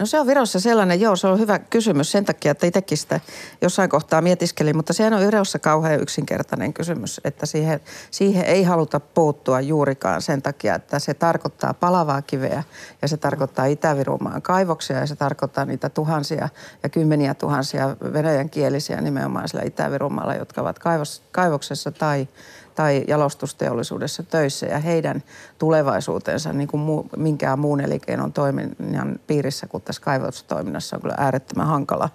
No 0.00 0.06
se 0.06 0.20
on 0.20 0.26
Virossa 0.26 0.60
sellainen, 0.60 1.00
joo, 1.00 1.16
se 1.16 1.26
on 1.26 1.38
hyvä 1.38 1.58
kysymys 1.58 2.12
sen 2.12 2.24
takia, 2.24 2.52
että 2.52 2.66
itsekin 2.66 2.98
sitä 2.98 3.20
jossain 3.62 3.90
kohtaa 3.90 4.20
mietiskelin, 4.20 4.76
mutta 4.76 4.92
sehän 4.92 5.12
on 5.12 5.20
Virossa 5.20 5.58
kauhean 5.58 6.00
yksinkertainen 6.00 6.72
kysymys, 6.72 7.20
että 7.24 7.46
siihen, 7.46 7.80
siihen 8.10 8.44
ei 8.44 8.62
haluta 8.62 9.00
puuttua 9.00 9.60
juurikaan 9.60 10.22
sen 10.22 10.42
takia, 10.42 10.74
että 10.74 10.98
se 10.98 11.14
tarkoittaa 11.14 11.74
palavaa 11.74 12.22
kiveä 12.22 12.62
ja 13.02 13.08
se 13.08 13.16
tarkoittaa 13.16 13.64
Itä-Virumaan 13.64 14.42
kaivoksia 14.42 14.98
ja 14.98 15.06
se 15.06 15.16
tarkoittaa 15.16 15.64
niitä 15.64 15.88
tuhansia 15.88 16.48
ja 16.82 16.88
kymmeniä 16.88 17.34
tuhansia 17.34 17.96
venäjänkielisiä 18.12 19.00
nimenomaan 19.00 19.48
sillä 19.48 19.62
Itä-Virumaalla, 19.64 20.34
jotka 20.34 20.60
ovat 20.60 20.78
kaivos, 20.78 21.22
kaivoksessa 21.32 21.90
tai 21.90 22.28
tai 22.74 23.04
jalostusteollisuudessa 23.08 24.22
töissä 24.22 24.66
ja 24.66 24.78
heidän 24.78 25.22
tulevaisuutensa 25.58 26.52
niin 26.52 26.68
kuin 26.68 26.80
muu, 26.80 27.08
minkään 27.16 27.58
muun 27.58 27.80
elinkeinon 27.80 28.32
toiminnan 28.32 29.20
piirissä 29.26 29.66
kuin 29.66 29.82
tässä 29.90 30.02
kaivostoiminnassa 30.02 30.96
on 30.96 31.02
kyllä 31.02 31.14
äärettömän 31.18 31.66
hankala. 31.66 32.10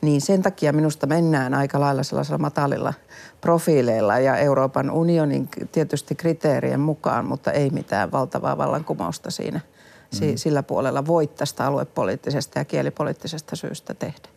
Niin 0.00 0.20
sen 0.20 0.42
takia 0.42 0.72
minusta 0.72 1.06
mennään 1.06 1.54
aika 1.54 1.80
lailla 1.80 2.02
sellaisella 2.02 2.38
matalilla 2.38 2.94
profiileilla 3.40 4.18
ja 4.18 4.36
Euroopan 4.36 4.90
unionin 4.90 5.48
tietysti 5.72 6.14
kriteerien 6.14 6.80
mukaan, 6.80 7.24
mutta 7.24 7.52
ei 7.52 7.70
mitään 7.70 8.12
valtavaa 8.12 8.58
vallankumousta 8.58 9.30
siinä 9.30 9.60
mm. 10.20 10.36
sillä 10.36 10.62
puolella 10.62 11.06
voi 11.06 11.26
tästä 11.26 11.66
aluepoliittisesta 11.66 12.58
ja 12.58 12.64
kielipoliittisesta 12.64 13.56
syystä 13.56 13.94
tehdä. 13.94 14.28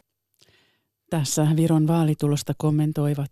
Tässä 1.10 1.48
Viron 1.56 1.88
vaalitulosta 1.88 2.54
kommentoivat 2.58 3.32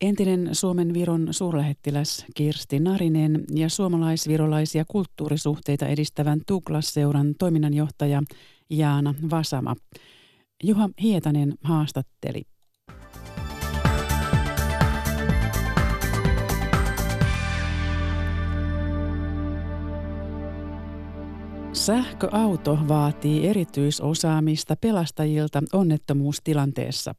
entinen 0.00 0.48
Suomen 0.52 0.94
Viron 0.94 1.28
suurlähettiläs 1.30 2.26
Kirsti 2.34 2.78
Narinen 2.78 3.44
ja 3.54 3.68
suomalais-virolaisia 3.68 4.84
kulttuurisuhteita 4.88 5.86
edistävän 5.86 6.40
Tuklas-seuran 6.46 7.34
toiminnanjohtaja 7.38 8.22
Jaana 8.72 9.14
Vasama. 9.30 9.74
Juha 10.64 10.88
Hietanen 11.02 11.54
haastatteli. 11.62 12.42
Sähköauto 21.72 22.78
vaatii 22.88 23.46
erityisosaamista 23.46 24.76
pelastajilta 24.80 25.62
onnettomuustilanteessa. 25.72 27.14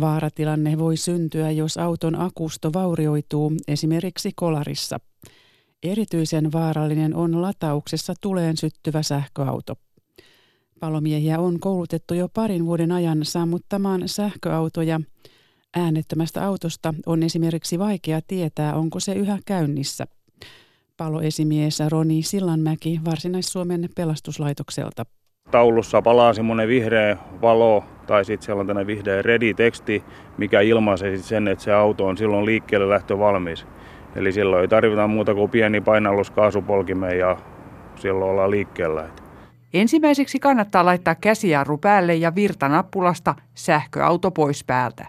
Vaaratilanne 0.00 0.78
voi 0.78 0.96
syntyä, 0.96 1.50
jos 1.50 1.78
auton 1.78 2.20
akusto 2.20 2.72
vaurioituu 2.72 3.52
esimerkiksi 3.68 4.30
kolarissa. 4.36 4.98
Erityisen 5.82 6.52
vaarallinen 6.52 7.14
on 7.14 7.42
latauksessa 7.42 8.14
tuleen 8.20 8.56
syttyvä 8.56 9.02
sähköauto. 9.02 9.74
Palomiehiä 10.80 11.38
on 11.38 11.60
koulutettu 11.60 12.14
jo 12.14 12.28
parin 12.34 12.66
vuoden 12.66 12.92
ajan 12.92 13.18
sammuttamaan 13.22 14.02
sähköautoja. 14.06 15.00
Äänettömästä 15.76 16.46
autosta 16.46 16.94
on 17.06 17.22
esimerkiksi 17.22 17.78
vaikea 17.78 18.20
tietää, 18.28 18.74
onko 18.74 19.00
se 19.00 19.12
yhä 19.12 19.38
käynnissä. 19.46 20.06
Paloesimies 20.96 21.78
Roni 21.88 22.22
Sillanmäki 22.22 23.00
Varsinais-Suomen 23.04 23.88
pelastuslaitokselta. 23.96 25.06
Taulussa 25.50 26.02
palaa 26.02 26.32
semmoinen 26.32 26.68
vihreä 26.68 27.16
valo 27.42 27.84
tai 28.06 28.24
sitten 28.24 28.46
siellä 28.46 28.60
on 28.60 28.66
tämmöinen 28.66 28.86
vihreä 28.86 29.22
ready-teksti, 29.22 30.04
mikä 30.38 30.60
ilmaisee 30.60 31.18
sen, 31.18 31.48
että 31.48 31.64
se 31.64 31.72
auto 31.72 32.06
on 32.06 32.16
silloin 32.16 32.46
liikkeelle 32.46 32.88
lähtö 32.88 33.18
valmis. 33.18 33.66
Eli 34.16 34.32
silloin 34.32 34.62
ei 34.62 34.68
tarvita 34.68 35.06
muuta 35.06 35.34
kuin 35.34 35.50
pieni 35.50 35.80
painallus 35.80 36.30
kaasupolkimeen 36.30 37.18
ja 37.18 37.36
silloin 37.96 38.30
ollaan 38.30 38.50
liikkeellä. 38.50 39.08
Ensimmäiseksi 39.74 40.38
kannattaa 40.38 40.84
laittaa 40.84 41.14
käsijarru 41.14 41.78
päälle 41.78 42.14
ja 42.14 42.34
virtanappulasta 42.34 43.34
sähköauto 43.54 44.30
pois 44.30 44.64
päältä. 44.64 45.06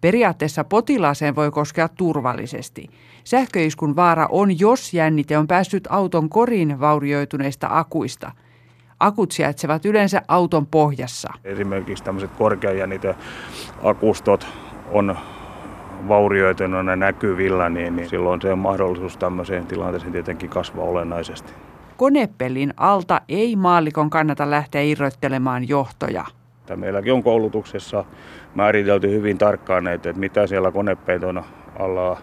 Periaatteessa 0.00 0.64
potilaaseen 0.64 1.36
voi 1.36 1.50
koskea 1.50 1.88
turvallisesti. 1.88 2.88
Sähköiskun 3.24 3.96
vaara 3.96 4.28
on, 4.30 4.58
jos 4.58 4.94
jännite 4.94 5.38
on 5.38 5.46
päässyt 5.46 5.88
auton 5.90 6.28
koriin 6.28 6.80
vaurioituneista 6.80 7.68
akuista. 7.70 8.32
Akut 9.00 9.32
sijaitsevat 9.32 9.84
yleensä 9.84 10.22
auton 10.28 10.66
pohjassa. 10.66 11.32
Esimerkiksi 11.44 12.04
tämmöiset 12.04 12.30
korkeajänniteakustot 12.30 14.46
on 14.90 15.16
vaurioituneena 16.08 16.96
näkyvillä, 16.96 17.68
niin, 17.68 17.96
niin 17.96 18.08
silloin 18.08 18.42
se 18.42 18.52
on 18.52 18.58
mahdollisuus 18.58 19.16
tämmöiseen 19.16 19.66
tilanteeseen 19.66 20.12
tietenkin 20.12 20.50
kasvaa 20.50 20.84
olennaisesti. 20.84 21.52
Konepellin 21.96 22.74
alta 22.76 23.20
ei 23.28 23.56
maallikon 23.56 24.10
kannata 24.10 24.50
lähteä 24.50 24.80
irroittelemaan 24.82 25.68
johtoja. 25.68 26.24
Meilläkin 26.76 27.12
on 27.12 27.22
koulutuksessa 27.22 28.04
määritelty 28.54 29.10
hyvin 29.10 29.38
tarkkaan, 29.38 29.88
että 29.88 30.12
mitä 30.12 30.46
siellä 30.46 30.70
konepeiton 30.70 31.44
alla 31.78 32.18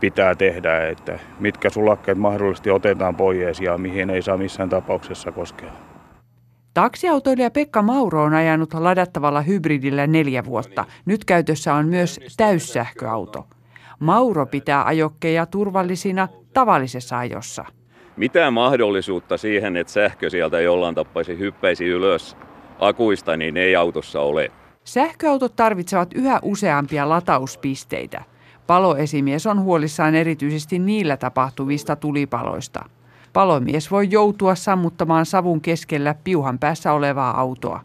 pitää 0.00 0.34
tehdä, 0.34 0.88
että 0.88 1.18
mitkä 1.40 1.70
sulakkeet 1.70 2.18
mahdollisesti 2.18 2.70
otetaan 2.70 3.16
pois 3.16 3.60
ja 3.60 3.78
mihin 3.78 4.10
ei 4.10 4.22
saa 4.22 4.36
missään 4.36 4.68
tapauksessa 4.68 5.32
koskea. 5.32 5.72
Taksiautoilija 6.74 7.50
Pekka 7.50 7.82
Mauro 7.82 8.22
on 8.22 8.34
ajanut 8.34 8.74
ladattavalla 8.74 9.40
hybridillä 9.40 10.06
neljä 10.06 10.44
vuotta. 10.44 10.84
Nyt 11.04 11.24
käytössä 11.24 11.74
on 11.74 11.88
myös 11.88 12.20
täyssähköauto. 12.36 13.46
Mauro 13.98 14.46
pitää 14.46 14.86
ajokkeja 14.86 15.46
turvallisina 15.46 16.28
tavallisessa 16.54 17.18
ajossa. 17.18 17.64
Mitään 18.16 18.52
mahdollisuutta 18.52 19.36
siihen, 19.36 19.76
että 19.76 19.92
sähkö 19.92 20.30
sieltä 20.30 20.60
jollain 20.60 20.94
tappaisi 20.94 21.38
hyppäisi 21.38 21.84
ylös 21.86 22.36
akuista, 22.78 23.36
niin 23.36 23.56
ei 23.56 23.76
autossa 23.76 24.20
ole. 24.20 24.50
Sähköautot 24.84 25.56
tarvitsevat 25.56 26.14
yhä 26.14 26.38
useampia 26.42 27.08
latauspisteitä. 27.08 28.22
Paloesimies 28.66 29.46
on 29.46 29.60
huolissaan 29.60 30.14
erityisesti 30.14 30.78
niillä 30.78 31.16
tapahtuvista 31.16 31.96
tulipaloista. 31.96 32.84
Palomies 33.32 33.90
voi 33.90 34.08
joutua 34.10 34.54
sammuttamaan 34.54 35.26
savun 35.26 35.60
keskellä 35.60 36.14
piuhan 36.24 36.58
päässä 36.58 36.92
olevaa 36.92 37.40
autoa. 37.40 37.80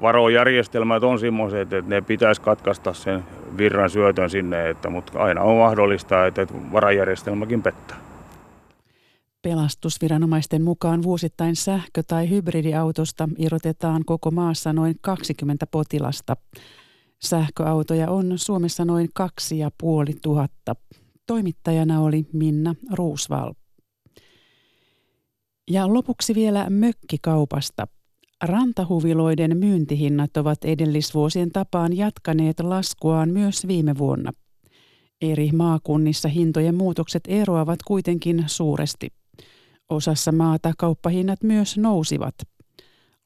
Varojärjestelmät 0.00 1.02
on 1.02 1.18
sellaiset, 1.18 1.72
että 1.72 1.90
ne 1.90 2.00
pitäisi 2.00 2.40
katkaista 2.40 2.92
sen 2.92 3.24
virran 3.58 3.90
syötön 3.90 4.30
sinne, 4.30 4.70
että, 4.70 4.90
mutta 4.90 5.18
aina 5.18 5.42
on 5.42 5.56
mahdollista, 5.56 6.26
että 6.26 6.46
varajärjestelmäkin 6.72 7.62
pettää. 7.62 8.09
Pelastusviranomaisten 9.42 10.62
mukaan 10.62 11.02
vuosittain 11.02 11.56
sähkö- 11.56 12.02
tai 12.02 12.30
hybridiautosta 12.30 13.28
irrotetaan 13.38 14.04
koko 14.04 14.30
maassa 14.30 14.72
noin 14.72 14.94
20 15.00 15.66
potilasta. 15.66 16.36
Sähköautoja 17.22 18.10
on 18.10 18.32
Suomessa 18.36 18.84
noin 18.84 19.08
kaksi 19.14 19.58
ja 19.58 19.70
puoli 19.80 20.14
tuhatta. 20.22 20.74
Toimittajana 21.26 22.00
oli 22.00 22.26
Minna 22.32 22.74
Ruusval. 22.92 23.52
Ja 25.70 25.94
lopuksi 25.94 26.34
vielä 26.34 26.70
mökkikaupasta. 26.70 27.88
Rantahuviloiden 28.44 29.56
myyntihinnat 29.56 30.36
ovat 30.36 30.64
edellisvuosien 30.64 31.52
tapaan 31.52 31.96
jatkaneet 31.96 32.60
laskuaan 32.60 33.30
myös 33.30 33.66
viime 33.66 33.98
vuonna. 33.98 34.32
Eri 35.20 35.50
maakunnissa 35.52 36.28
hintojen 36.28 36.74
muutokset 36.74 37.22
eroavat 37.28 37.82
kuitenkin 37.82 38.44
suuresti. 38.46 39.19
Osassa 39.90 40.32
maata 40.32 40.72
kauppahinnat 40.78 41.42
myös 41.42 41.78
nousivat. 41.78 42.34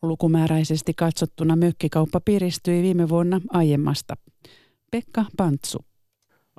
Lukumääräisesti 0.03 0.95
katsottuna 0.95 1.57
mökkikauppa 1.57 2.21
piristyi 2.21 2.83
viime 2.83 3.09
vuonna 3.09 3.41
aiemmasta. 3.51 4.15
Pekka 4.91 5.25
Pantsu. 5.37 5.85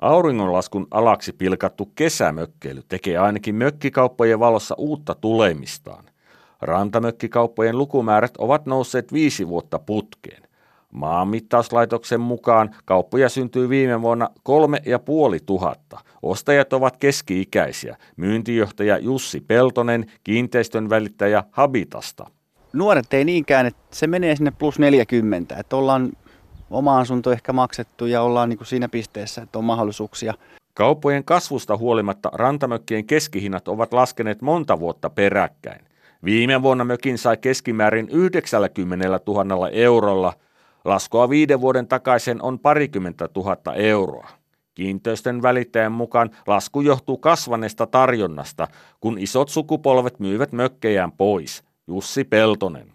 Auringonlaskun 0.00 0.86
alaksi 0.90 1.32
pilkattu 1.32 1.86
kesämökkeily 1.94 2.82
tekee 2.88 3.18
ainakin 3.18 3.54
mökkikauppojen 3.54 4.40
valossa 4.40 4.74
uutta 4.78 5.14
tulemistaan. 5.14 6.04
Rantamökkikauppojen 6.60 7.78
lukumäärät 7.78 8.36
ovat 8.36 8.66
nousseet 8.66 9.12
viisi 9.12 9.48
vuotta 9.48 9.78
putkeen. 9.78 10.45
Maanmittauslaitoksen 10.96 12.20
mukaan 12.20 12.74
kauppoja 12.84 13.28
syntyi 13.28 13.68
viime 13.68 14.02
vuonna 14.02 14.30
kolme 14.42 14.82
ja 14.86 14.98
puoli 14.98 15.38
tuhatta. 15.46 16.00
Ostajat 16.22 16.72
ovat 16.72 16.96
keski-ikäisiä. 16.96 17.96
Myyntijohtaja 18.16 18.98
Jussi 18.98 19.40
Peltonen, 19.40 20.06
kiinteistön 20.24 20.90
välittäjä 20.90 21.44
Habitasta. 21.50 22.26
Nuoret 22.72 23.14
ei 23.14 23.24
niinkään, 23.24 23.66
että 23.66 23.82
se 23.90 24.06
menee 24.06 24.36
sinne 24.36 24.52
plus 24.58 24.78
40, 24.78 25.56
että 25.56 25.76
ollaan 25.76 26.12
oma 26.70 26.98
asunto 26.98 27.32
ehkä 27.32 27.52
maksettu 27.52 28.06
ja 28.06 28.22
ollaan 28.22 28.48
niin 28.48 28.58
kuin 28.58 28.66
siinä 28.66 28.88
pisteessä, 28.88 29.42
että 29.42 29.58
on 29.58 29.64
mahdollisuuksia. 29.64 30.34
Kauppojen 30.74 31.24
kasvusta 31.24 31.76
huolimatta 31.76 32.30
rantamökkien 32.32 33.06
keskihinnat 33.06 33.68
ovat 33.68 33.92
laskeneet 33.92 34.42
monta 34.42 34.80
vuotta 34.80 35.10
peräkkäin. 35.10 35.80
Viime 36.24 36.62
vuonna 36.62 36.84
mökin 36.84 37.18
sai 37.18 37.36
keskimäärin 37.36 38.08
90 38.12 39.20
000 39.26 39.68
eurolla. 39.68 40.32
Laskua 40.86 41.30
viiden 41.30 41.60
vuoden 41.60 41.88
takaisin 41.88 42.42
on 42.42 42.58
parikymmentä 42.58 43.28
tuhatta 43.28 43.74
euroa. 43.74 44.28
Kiinteistön 44.74 45.42
välittäjän 45.42 45.92
mukaan 45.92 46.30
lasku 46.46 46.80
johtuu 46.80 47.18
kasvaneesta 47.18 47.86
tarjonnasta, 47.86 48.68
kun 49.00 49.18
isot 49.18 49.48
sukupolvet 49.48 50.20
myyvät 50.20 50.52
mökkejään 50.52 51.12
pois. 51.12 51.64
Jussi 51.86 52.24
Peltonen. 52.24 52.92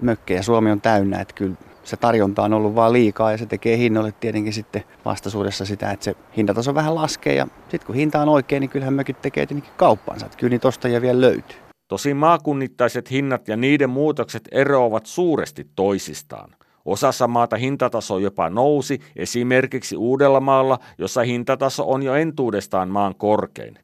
Mökkejä 0.00 0.42
Suomi 0.42 0.70
on 0.70 0.80
täynnä, 0.80 1.20
että 1.20 1.34
kyllä 1.34 1.56
se 1.84 1.96
tarjonta 1.96 2.42
on 2.42 2.52
ollut 2.52 2.74
vaan 2.74 2.92
liikaa 2.92 3.32
ja 3.32 3.38
se 3.38 3.46
tekee 3.46 3.76
hinnoille 3.76 4.12
tietenkin 4.20 4.52
sitten 4.52 4.84
vastaisuudessa 5.04 5.64
sitä, 5.64 5.90
että 5.90 6.04
se 6.04 6.14
hintataso 6.36 6.74
vähän 6.74 6.94
laskee 6.94 7.34
ja 7.34 7.46
sitten 7.60 7.86
kun 7.86 7.94
hinta 7.94 8.22
on 8.22 8.28
oikein, 8.28 8.60
niin 8.60 8.70
kyllähän 8.70 8.94
mökit 8.94 9.20
tekee 9.22 9.46
tietenkin 9.46 9.74
kauppansa, 9.76 10.26
että 10.26 10.38
kyllä 10.38 10.50
niitä 10.50 10.68
ostajia 10.68 11.02
vielä 11.02 11.20
löytyy. 11.20 11.58
Tosin 11.88 12.16
maakunnittaiset 12.16 13.10
hinnat 13.10 13.48
ja 13.48 13.56
niiden 13.56 13.90
muutokset 13.90 14.48
eroavat 14.52 15.06
suuresti 15.06 15.66
toisistaan. 15.76 16.50
Osassa 16.84 17.28
maata 17.28 17.56
hintataso 17.56 18.18
jopa 18.18 18.50
nousi, 18.50 19.00
esimerkiksi 19.16 19.96
Uudellamaalla, 19.96 20.78
jossa 20.98 21.22
hintataso 21.22 21.90
on 21.90 22.02
jo 22.02 22.14
entuudestaan 22.14 22.88
maan 22.88 23.14
korkein. 23.14 23.78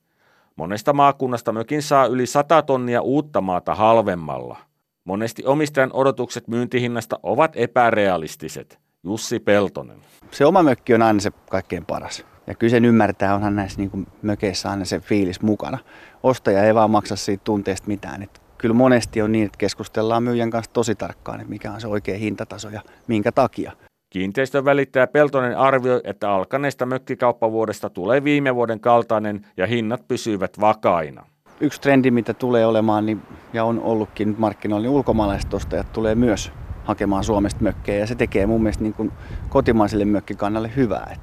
Monesta 0.57 0.93
maakunnasta 0.93 1.53
mökin 1.53 1.83
saa 1.83 2.07
yli 2.07 2.27
100 2.27 2.63
tonnia 2.63 3.03
uutta 3.03 3.41
maata 3.41 3.75
halvemmalla. 3.75 4.57
Monesti 5.05 5.43
omistajan 5.47 5.91
odotukset 5.93 6.49
myyntihinnasta 6.49 7.19
ovat 7.23 7.53
epärealistiset. 7.55 8.79
Jussi 9.05 9.41
Peltonen. 9.41 9.99
Se 10.31 10.47
oma 10.47 10.63
mökki 10.63 10.95
on 10.95 11.03
aina 11.03 11.21
se 11.21 11.31
kaikkein 11.51 11.87
paras. 11.87 12.25
Ja 12.47 12.55
kyllä 12.55 12.71
sen 12.71 12.85
ymmärtää, 12.85 13.35
onhan 13.35 13.57
näissä 13.57 13.81
niin 13.81 14.07
mökeissä 14.23 14.71
aina 14.71 14.85
se 14.85 15.01
fiilis 15.01 15.43
mukana. 15.43 15.79
Ostaja 16.23 16.65
ei 16.65 16.75
vaan 16.75 16.91
maksa 16.91 17.17
siitä 17.17 17.45
tunteesta 17.45 17.89
mitään. 17.89 18.23
Et 18.23 18.43
kyllä 18.59 18.75
monesti 18.75 19.23
on 19.23 19.33
niin, 19.33 19.47
että 19.47 19.59
keskustellaan 19.59 20.23
myyjän 20.23 20.51
kanssa 20.51 20.73
tosi 20.73 20.95
tarkkaan, 20.95 21.41
että 21.41 21.51
mikä 21.51 21.73
on 21.73 21.81
se 21.81 21.89
oikea 21.89 22.19
hintataso 22.19 22.69
ja 22.69 22.81
minkä 23.07 23.33
takia. 23.33 23.73
Kiinteistön 24.11 24.65
välittäjä 24.65 25.07
Peltonen 25.07 25.59
arvioi, 25.59 26.01
että 26.05 26.31
alkaneesta 26.31 26.87
mökkikauppavuodesta 26.87 27.91
tulee 27.91 28.25
viime 28.25 28.55
vuoden 28.55 28.81
kaltainen 28.81 29.47
ja 29.57 29.67
hinnat 29.67 30.09
pysyvät 30.09 30.61
vakaina 30.61 31.27
yksi 31.61 31.81
trendi, 31.81 32.11
mitä 32.11 32.35
tulee 32.35 32.67
olemaan 32.67 33.07
niin, 33.07 33.23
ja 33.53 33.65
on 33.65 33.81
ollutkin 33.81 34.35
markkinoilla, 34.39 34.83
niin 34.83 34.97
ulkomaalaiset 34.97 35.55
ostajat 35.55 35.93
tulee 35.93 36.15
myös 36.15 36.53
hakemaan 36.85 37.25
Suomesta 37.25 37.63
mökkejä 37.63 37.99
ja 37.99 38.07
se 38.07 38.15
tekee 38.15 38.47
mun 38.47 38.63
mielestä 38.63 38.83
niin 38.83 38.95
kuin 38.95 39.13
kotimaiselle 39.49 40.05
mökkikannalle 40.05 40.71
hyvää. 40.77 41.17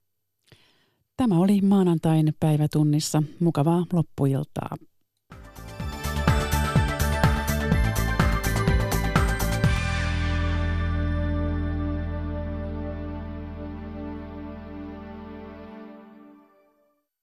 Tämä 1.17 1.39
oli 1.39 1.61
maanantain 1.61 2.33
päivätunnissa. 2.39 3.23
Mukavaa 3.39 3.85
loppuiltaa. 3.93 4.75